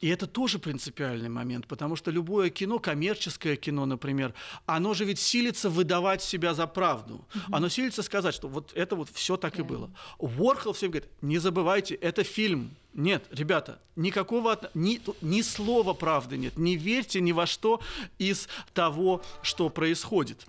[0.00, 4.34] и это тоже принципиальный момент, потому что любое кино, коммерческое кино, например,
[4.66, 7.24] оно же ведь силится выдавать себя за правду.
[7.34, 7.40] Mm-hmm.
[7.52, 9.60] Оно силится сказать, что вот это вот все так yeah.
[9.60, 9.90] и было.
[10.18, 12.74] Уорхол всем говорит, не забывайте, это фильм.
[12.94, 16.56] Нет, ребята, никакого, ни, ни слова правды нет.
[16.56, 17.80] Не верьте ни во что
[18.18, 20.46] из того, что происходит.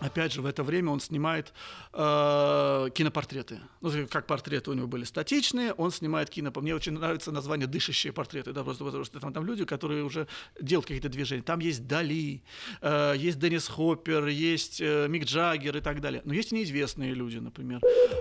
[0.00, 1.52] Опять же, в это время он снимает
[1.92, 3.60] э, кинопортреты.
[3.82, 6.50] Ну, как портреты у него были статичные, он снимает кино.
[6.56, 10.26] Мне очень нравится название «дышащие портреты», да, просто потому что там, там люди, которые уже
[10.60, 11.42] делают какие-то движения.
[11.42, 12.42] Там есть Дали,
[12.80, 16.22] э, есть Деннис Хоппер, есть э, Мик Джаггер и так далее.
[16.24, 17.80] Но есть и неизвестные люди, например.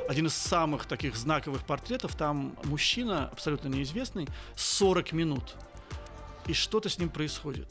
[0.10, 5.56] Один из самых таких знаковых портретов, там мужчина, абсолютно неизвестный, 40 минут.
[6.50, 7.68] И что-то с ним происходит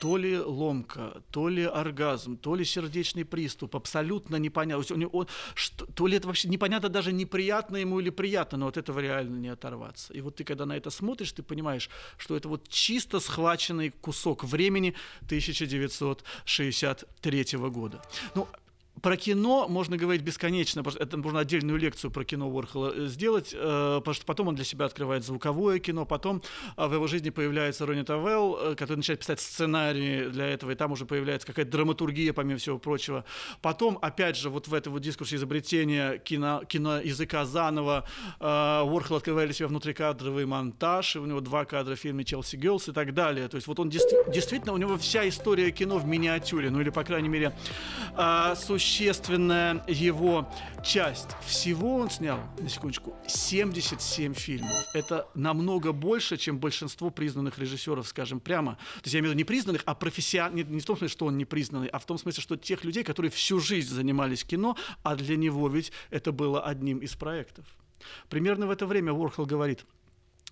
[0.00, 4.96] то ли ломка, то ли оргазм, то ли сердечный приступ, абсолютно непонятно.
[4.96, 8.76] Он, он, что, то ли это вообще непонятно даже неприятно ему или приятно, но от
[8.76, 10.12] этого реально не оторваться.
[10.14, 11.88] И вот ты когда на это смотришь, ты понимаешь,
[12.18, 18.02] что это вот чисто схваченный кусок времени 1963 года.
[18.34, 18.48] Ну,
[19.00, 23.96] про кино можно говорить бесконечно, это можно отдельную лекцию про кино Уорхола э, сделать, э,
[23.98, 26.42] потому что потом он для себя открывает звуковое кино, потом
[26.76, 30.92] э, в его жизни появляется Ронни Тавелл, который начинает писать сценарии для этого, и там
[30.92, 33.24] уже появляется какая-то драматургия, помимо всего прочего.
[33.62, 38.06] Потом, опять же, вот в этом вот дискурсе изобретения кино, киноязыка заново
[38.40, 42.88] Уорхол открывает для себя внутрикадровый монтаж, и у него два кадра в фильме «Челси Гелс»
[42.88, 43.48] и так далее.
[43.48, 47.04] То есть вот он действительно, у него вся история кино в миниатюре, ну или, по
[47.04, 47.54] крайней мере,
[48.54, 50.50] существует существенная его
[50.82, 51.28] часть.
[51.46, 54.72] Всего он снял, на секундочку, 77 фильмов.
[54.92, 58.72] Это намного больше, чем большинство признанных режиссеров, скажем прямо.
[58.72, 60.66] То есть я имею в виду не признанных, а профессиональных.
[60.66, 62.82] Не, не в том смысле, что он не признанный, а в том смысле, что тех
[62.82, 67.64] людей, которые всю жизнь занимались кино, а для него ведь это было одним из проектов.
[68.28, 69.86] Примерно в это время Уорхол говорит,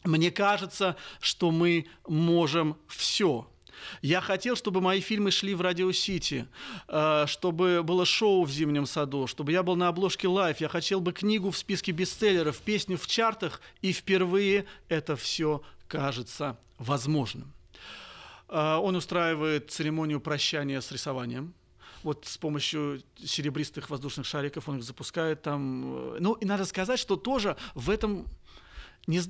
[0.05, 3.51] мне кажется, что мы можем все.
[4.03, 6.47] Я хотел, чтобы мои фильмы шли в Радио Сити,
[6.89, 10.61] э, чтобы было шоу в Зимнем саду, чтобы я был на обложке лайф.
[10.61, 16.59] Я хотел бы книгу в списке бестселлеров, песню в чартах, и впервые это все кажется
[16.79, 17.53] возможным.
[18.49, 21.55] Э, он устраивает церемонию прощания с рисованием
[22.03, 26.15] вот с помощью серебристых воздушных шариков он их запускает там.
[26.15, 28.27] Э, ну, и надо сказать, что тоже в этом
[29.07, 29.21] не,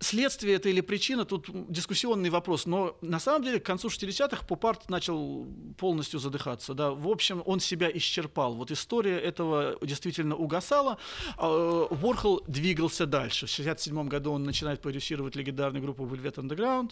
[0.00, 2.66] следствие это или причина, тут дискуссионный вопрос.
[2.66, 5.46] Но на самом деле к концу 60-х поп-арт начал
[5.76, 6.74] полностью задыхаться.
[6.74, 6.90] Да.
[6.90, 8.54] В общем, он себя исчерпал.
[8.54, 10.98] Вот история этого действительно угасала.
[11.36, 13.46] А, Ворхол двигался дальше.
[13.46, 16.90] В 67 году он начинает продюсировать легендарную группу Velvet Underground.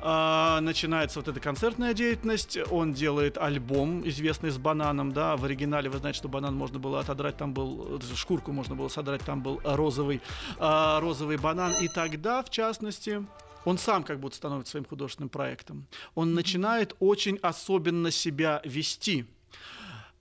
[0.00, 2.58] А, начинается вот эта концертная деятельность.
[2.70, 5.12] Он делает альбом, известный с бананом.
[5.12, 5.36] Да.
[5.36, 9.22] В оригинале вы знаете, что банан можно было отодрать, там был шкурку можно было содрать,
[9.22, 10.22] там был розовый,
[10.58, 11.57] а, розовый банан.
[11.80, 13.26] И тогда, в частности,
[13.64, 15.86] он сам как будто становится своим художественным проектом.
[16.14, 19.26] Он начинает очень особенно себя вести.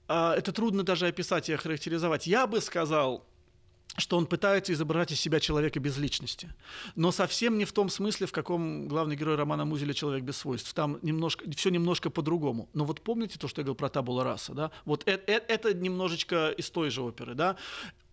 [0.08, 2.28] А, это трудно даже описать и охарактеризовать.
[2.28, 3.24] Я бы сказал,
[3.98, 6.50] что он пытается изображать из себя человека без личности.
[6.96, 10.74] Но совсем не в том смысле, в каком главный герой романа Музеля «Человек без свойств».
[10.74, 12.70] Там немножко, все немножко по-другому.
[12.74, 14.54] Но вот помните то, что я говорил про табула раса?
[14.54, 14.72] Да?
[14.86, 17.34] Вот это, это, это немножечко из той же оперы.
[17.34, 17.58] Да?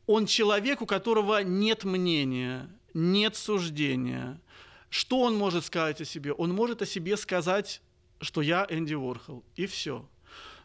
[0.07, 4.41] Он человек, у которого нет мнения, нет суждения.
[4.89, 6.33] Что он может сказать о себе?
[6.33, 7.83] Он может о себе сказать,
[8.21, 10.09] что я Энди Уорхол, и все.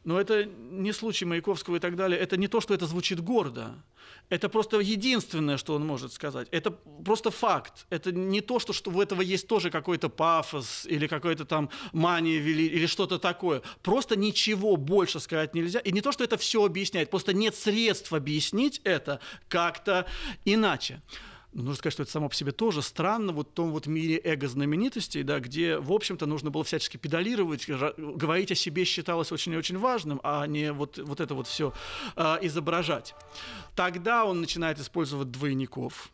[0.04, 2.20] Но это не случай Маяковского и так далее.
[2.20, 3.84] Это не то, что это звучит гордо.
[4.30, 6.48] Это просто единственное, что он может сказать.
[6.52, 7.86] Это просто факт.
[7.90, 12.40] Это не то, что, что в этого есть тоже какой-то пафос или какой-то там мания
[12.40, 13.62] вели, или что-то такое.
[13.82, 15.80] Просто ничего больше сказать нельзя.
[15.80, 17.10] И не то, что это все объясняет.
[17.10, 20.08] Просто нет средств объяснить это как-то
[20.46, 21.02] иначе.
[21.52, 24.22] Но нужно сказать, что это само по себе тоже странно, вот в том вот мире
[24.24, 29.58] эго-знаменитостей, да, где, в общем-то, нужно было всячески педалировать, говорить о себе считалось очень и
[29.58, 31.74] очень важным, а не вот, вот это вот все
[32.16, 33.16] э, изображать.
[33.76, 36.12] Тогда он начинает использовать двойников,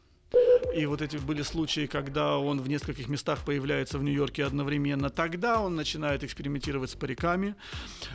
[0.74, 5.10] и вот эти были случаи, когда он в нескольких местах появляется в Нью-Йорке одновременно.
[5.10, 7.56] Тогда он начинает экспериментировать с париками.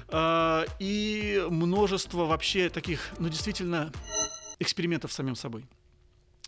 [0.08, 3.92] Э, и множество вообще таких, ну, действительно,
[4.58, 5.66] экспериментов с самим собой.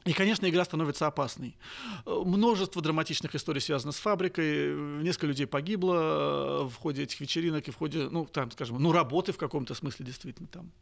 [0.05, 1.57] И, конечно, игра становится опасной.
[2.07, 4.75] Множество драматичных историй связано с фабрикой.
[5.03, 8.91] Несколько людей погибло э, в ходе этих вечеринок и в ходе, ну, там, скажем, ну,
[8.91, 10.73] работы в каком-то смысле действительно там.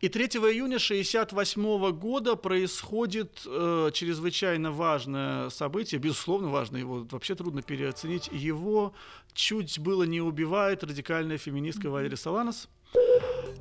[0.00, 7.62] И 3 июня 1968 года происходит э, чрезвычайно важное событие, безусловно важное, его вообще трудно
[7.62, 8.28] переоценить.
[8.32, 8.94] Его
[9.32, 12.68] чуть было не убивает радикальная феминистка Валерия Саланос–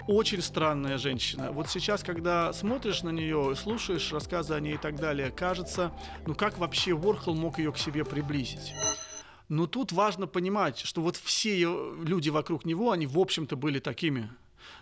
[0.08, 1.52] очень странная женщина.
[1.52, 5.92] Вот сейчас, когда смотришь на нее, слушаешь рассказы о ней и так далее, кажется,
[6.26, 8.74] ну как вообще Ворхол мог ее к себе приблизить?
[9.50, 11.58] Но тут важно понимать, что вот все
[12.04, 14.30] люди вокруг него, они в общем-то были такими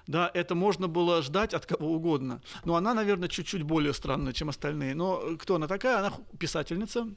[0.08, 2.42] да, это можно было ждать от кого угодно.
[2.66, 4.96] Но она, наверное, чуть-чуть более странная, чем остальные.
[4.96, 6.00] Но кто она такая?
[6.00, 7.08] Она писательница,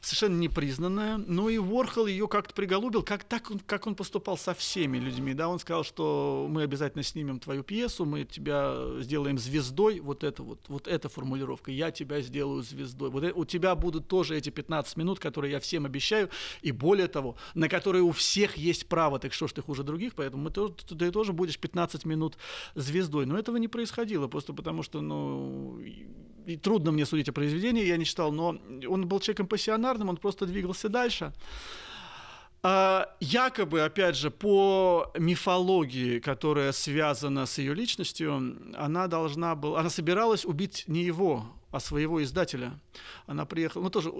[0.00, 1.16] совершенно непризнанная.
[1.16, 5.34] Ну и Ворхол ее как-то приголубил, как, так, как он поступал со всеми людьми.
[5.34, 5.48] Да?
[5.48, 10.00] Он сказал, что мы обязательно снимем твою пьесу, мы тебя сделаем звездой.
[10.00, 11.70] Вот это вот, вот эта формулировка.
[11.70, 13.10] Я тебя сделаю звездой.
[13.10, 16.28] Вот это, у тебя будут тоже эти 15 минут, которые я всем обещаю.
[16.62, 19.18] И более того, на которые у всех есть право.
[19.18, 22.36] Так что ж ты хуже других, поэтому мы тоже, ты тоже будешь 15 минут
[22.74, 23.26] звездой.
[23.26, 25.80] Но этого не происходило, просто потому что, ну,
[26.46, 30.16] и трудно мне судить о произведении, я не читал, но он был человеком пассионарным, он
[30.16, 31.32] просто двигался дальше.
[32.64, 39.90] А, якобы, опять же, по мифологии, которая связана с ее личностью, она должна была, она
[39.90, 42.78] собиралась убить не его, а своего издателя.
[43.26, 44.12] Она приехала, ну тоже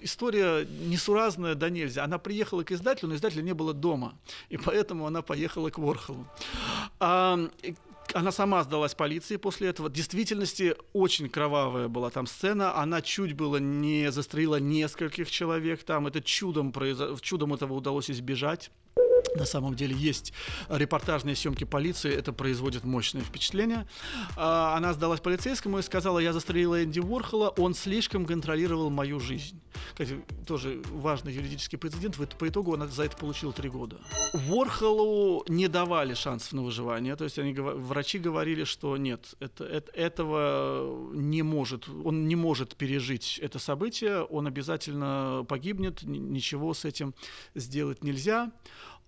[0.00, 2.04] история несуразная да нельзя.
[2.04, 4.14] Она приехала к издателю, но издателя не было дома,
[4.48, 6.26] и поэтому она поехала к Ворхолу.
[7.00, 7.38] А,
[8.14, 9.88] она сама сдалась полиции после этого.
[9.88, 12.76] В действительности очень кровавая была там сцена.
[12.76, 16.06] Она чуть было не застрелила нескольких человек там.
[16.06, 17.16] Это чудом, произо...
[17.20, 18.70] чудом этого удалось избежать.
[19.34, 20.32] На самом деле есть
[20.68, 23.86] репортажные съемки полиции, это производит мощное впечатление.
[24.36, 29.60] А, она сдалась полицейскому и сказала, я застрелила Энди Уорхола, он слишком контролировал мою жизнь.
[29.88, 33.98] Кстати, тоже важный юридический прецедент, по итогу она за это получила три года.
[34.48, 39.90] Уорхолу не давали шансов на выживание, то есть они, врачи говорили, что нет, это, это,
[39.92, 47.14] этого не может, он не может пережить это событие, он обязательно погибнет, ничего с этим
[47.54, 48.52] сделать нельзя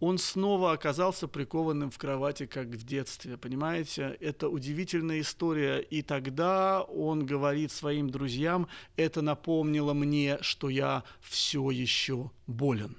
[0.00, 4.16] он снова оказался прикованным в кровати, как в детстве, понимаете?
[4.20, 5.78] Это удивительная история.
[5.80, 12.96] И тогда он говорит своим друзьям, это напомнило мне, что я все еще болен.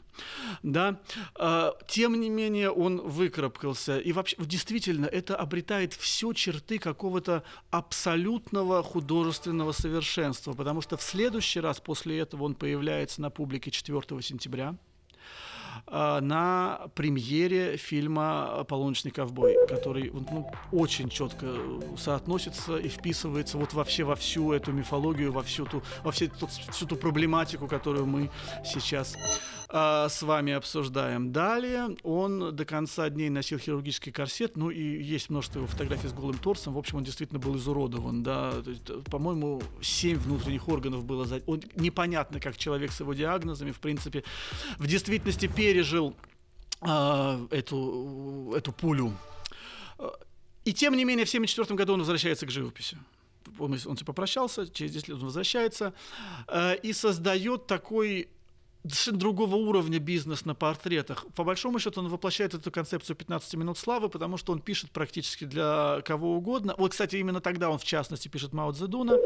[0.63, 0.99] Да?
[1.35, 3.99] А, тем не менее, он выкарабкался.
[3.99, 11.59] И вообще, действительно, это обретает все черты какого-то абсолютного художественного совершенства, потому что в следующий
[11.59, 14.75] раз после этого он появляется на публике 4 сентября
[15.89, 21.47] на премьере фильма «Полуночный ковбой», который ну, очень четко
[21.97, 26.47] соотносится и вписывается вот вообще во всю эту мифологию, во всю ту, во всю, ту,
[26.47, 28.29] всю ту проблематику, которую мы
[28.65, 29.15] сейчас
[29.69, 31.31] э, с вами обсуждаем.
[31.31, 36.13] Далее он до конца дней носил хирургический корсет, ну и есть множество его фотографий с
[36.13, 36.73] голым торсом.
[36.73, 38.53] В общем, он действительно был изуродован, да.
[39.11, 41.25] По-моему, семь внутренних органов было...
[41.25, 41.41] За...
[41.45, 44.23] Он непонятно, как человек с его диагнозами, в принципе,
[44.77, 46.15] в действительности пережил
[46.81, 49.13] э, эту, эту пулю.
[50.65, 52.97] И тем не менее, в 1974 году он возвращается к живописи
[53.59, 55.93] он, он попрощался, через 10 лет он возвращается
[56.47, 58.29] э, и создает такой
[58.93, 61.25] совершенно другого уровня бизнес на портретах.
[61.35, 65.45] По большому счету он воплощает эту концепцию 15 минут славы, потому что он пишет практически
[65.45, 66.75] для кого угодно.
[66.77, 69.17] Вот, кстати, именно тогда он, в частности, пишет Мао Цзэдуна.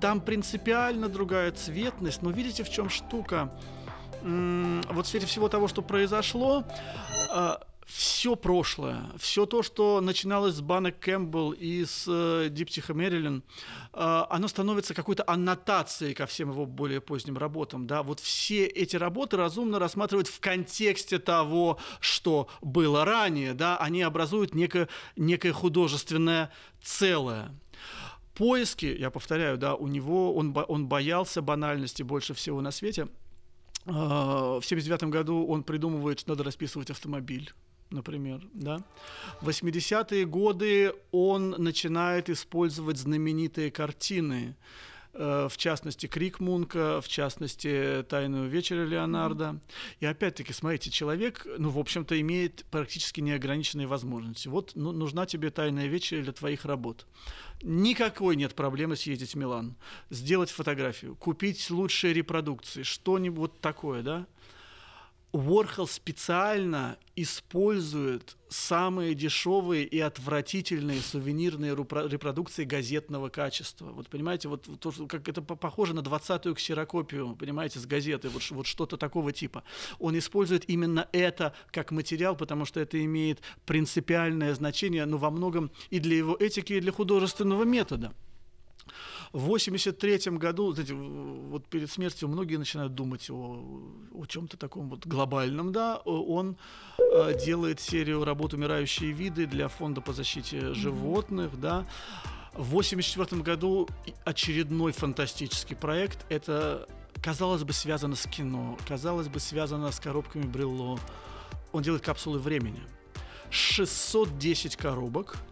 [0.00, 3.52] Там принципиально другая цветность, но видите, в чем штука?
[4.22, 6.64] Вот в свете всего того, что произошло,
[7.30, 13.44] а, все прошлое, все то, что начиналось с Бана Кэмпбелл и с э, Диптиха Мэрилин,
[13.92, 17.86] э, оно становится какой-то аннотацией ко всем его более поздним работам.
[17.86, 18.02] Да?
[18.02, 23.54] Вот все эти работы разумно рассматривать в контексте того, что было ранее.
[23.54, 23.76] Да?
[23.76, 26.50] Они образуют некое, некое художественное
[26.82, 27.52] целое
[28.34, 33.08] поиски, я повторяю, да, у него он, он боялся банальности больше всего на свете.
[33.86, 37.54] Э, в 1979 году он придумывает, что надо расписывать автомобиль
[37.90, 38.82] например, да.
[39.40, 44.56] В 80-е годы он начинает использовать знаменитые картины,
[45.12, 49.60] э, в частности, Крик Мунка, в частности, Тайную вечерю Леонардо.
[50.00, 54.48] И опять-таки, смотрите, человек, ну, в общем-то, имеет практически неограниченные возможности.
[54.48, 57.06] Вот ну, нужна тебе Тайная вечеря для твоих работ.
[57.62, 59.76] Никакой нет проблемы съездить в Милан,
[60.10, 64.26] сделать фотографию, купить лучшие репродукции, что-нибудь такое, да?
[65.32, 73.86] Уорхол специально использует самые дешевые и отвратительные сувенирные репродукции газетного качества.
[73.92, 78.66] Вот понимаете, вот то, как это похоже на 20-ю ксерокопию, понимаете, с газеты, вот, вот
[78.66, 79.64] что-то такого типа.
[79.98, 85.70] Он использует именно это как материал, потому что это имеет принципиальное значение, ну, во многом
[85.90, 88.14] и для его этики, и для художественного метода.
[89.32, 93.64] В 1983 году, знаете, вот перед смертью многие начинают думать о,
[94.14, 96.56] о чем-то таком вот глобальном, да, он
[96.98, 101.60] э, делает серию работ «Умирающие виды» для фонда по защите животных, mm-hmm.
[101.60, 101.86] да.
[102.52, 103.88] В 1984 году
[104.24, 106.88] очередной фантастический проект, это,
[107.22, 110.98] казалось бы, связано с кино, казалось бы, связано с коробками Брилло.
[111.72, 112.82] Он делает капсулы времени.
[113.50, 115.36] 610 коробок–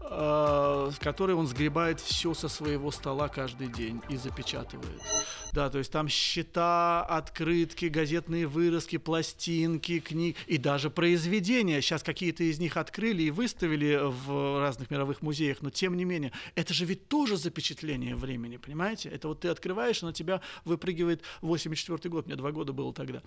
[0.00, 5.00] в которой он сгребает все со своего стола каждый день и запечатывает.
[5.52, 11.80] Да, то есть там счета, открытки, газетные вырезки, пластинки, книг и даже произведения.
[11.80, 16.32] Сейчас какие-то из них открыли и выставили в разных мировых музеях, но тем не менее,
[16.54, 19.08] это же ведь тоже запечатление времени, понимаете?
[19.08, 23.22] Это вот ты открываешь, на тебя выпрыгивает 84 год, мне два года было тогда.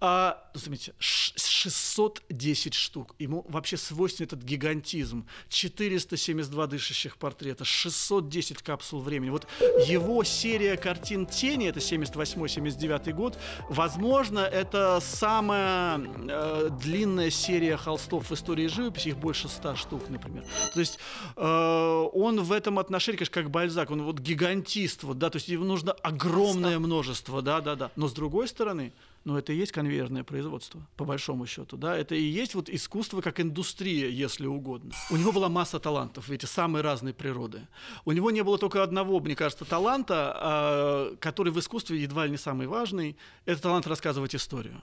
[0.00, 3.14] А, заметьте, 610 штук.
[3.18, 5.26] Ему вообще свойственен этот гигантизм.
[5.48, 9.30] 400 372 дышащих портрета, 610 капсул времени.
[9.30, 9.46] Вот
[9.86, 13.36] его серия картин «Тени», это 78-79 год,
[13.68, 20.44] возможно, это самая э, длинная серия холстов в истории живописи, их больше 100 штук, например.
[20.74, 21.00] То есть
[21.36, 25.48] э, он в этом отношении, конечно, как Бальзак, он вот гигантист, вот, да, то есть
[25.48, 26.80] ему нужно огромное 100.
[26.80, 27.90] множество, да-да-да.
[27.96, 28.92] Но с другой стороны,
[29.24, 31.76] но это и есть конвейерное производство, по большому счету.
[31.76, 31.96] Да?
[31.96, 34.92] Это и есть вот искусство как индустрия, если угодно.
[35.10, 37.66] У него была масса талантов, эти самые разные природы.
[38.04, 42.32] У него не было только одного, мне кажется, таланта, а, который в искусстве едва ли
[42.32, 43.16] не самый важный.
[43.44, 44.82] Это талант рассказывать историю.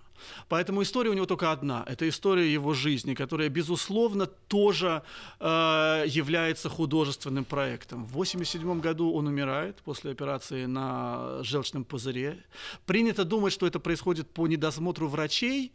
[0.49, 1.83] Поэтому история у него только одна.
[1.87, 5.03] Это история его жизни, которая, безусловно, тоже
[5.39, 8.05] э, является художественным проектом.
[8.05, 12.43] В 1987 году он умирает после операции на желчном пузыре.
[12.85, 15.73] Принято думать, что это происходит по недосмотру врачей.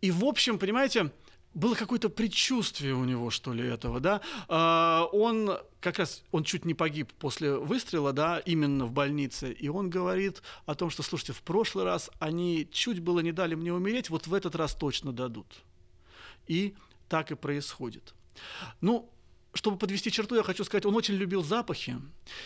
[0.00, 1.12] И, в общем, понимаете,
[1.54, 4.20] было какое-то предчувствие у него, что ли, этого, да.
[4.48, 9.68] А, он как раз, он чуть не погиб после выстрела, да, именно в больнице, и
[9.68, 13.72] он говорит о том, что, слушайте, в прошлый раз они чуть было не дали мне
[13.72, 15.46] умереть, вот в этот раз точно дадут.
[16.46, 16.74] И
[17.08, 18.14] так и происходит.
[18.80, 19.10] Ну,
[19.58, 21.96] чтобы подвести черту, я хочу сказать, он очень любил запахи,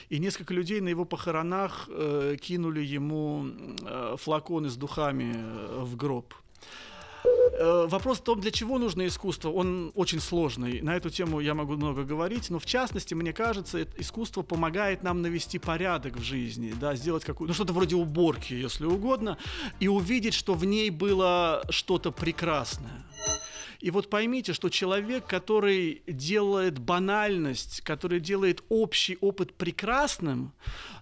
[0.09, 3.45] и несколько людей на его похоронах э, кинули ему
[3.83, 6.35] э, флаконы с духами э, в гроб.
[7.25, 10.81] э, вопрос в том, для чего нужно искусство, он очень сложный.
[10.81, 15.21] На эту тему я могу много говорить, но в частности, мне кажется, искусство помогает нам
[15.21, 19.37] навести порядок в жизни, да, сделать какую ну что-то вроде уборки, если угодно,
[19.81, 23.05] и увидеть, что в ней было что-то прекрасное.
[23.83, 30.53] И вот поймите, что человек, который делает банальность, который делает общий опыт прекрасным,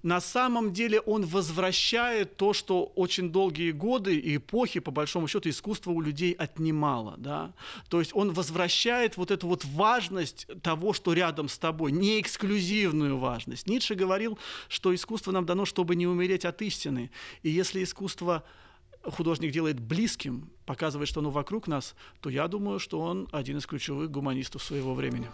[0.03, 5.51] на самом деле он возвращает то, что очень долгие годы и эпохи, по большому счету,
[5.51, 7.17] искусство у людей отнимало.
[7.19, 7.53] Да?
[7.91, 13.19] То есть он возвращает вот эту вот важность того, что рядом с тобой, не эксклюзивную
[13.19, 13.67] важность.
[13.67, 17.11] Ницше говорил, что искусство нам дано, чтобы не умереть от истины.
[17.43, 18.43] И если искусство
[19.05, 23.67] художник делает близким, показывает, что оно вокруг нас, то я думаю, что он один из
[23.67, 25.29] ключевых гуманистов своего времени.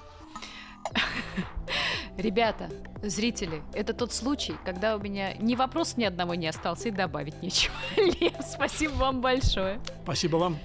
[2.16, 2.70] Ребята,
[3.02, 7.42] зрители, это тот случай, когда у меня ни вопрос ни одного не остался и добавить
[7.42, 7.74] нечего.
[7.96, 9.80] Лев, спасибо вам большое.
[10.02, 10.58] Спасибо вам.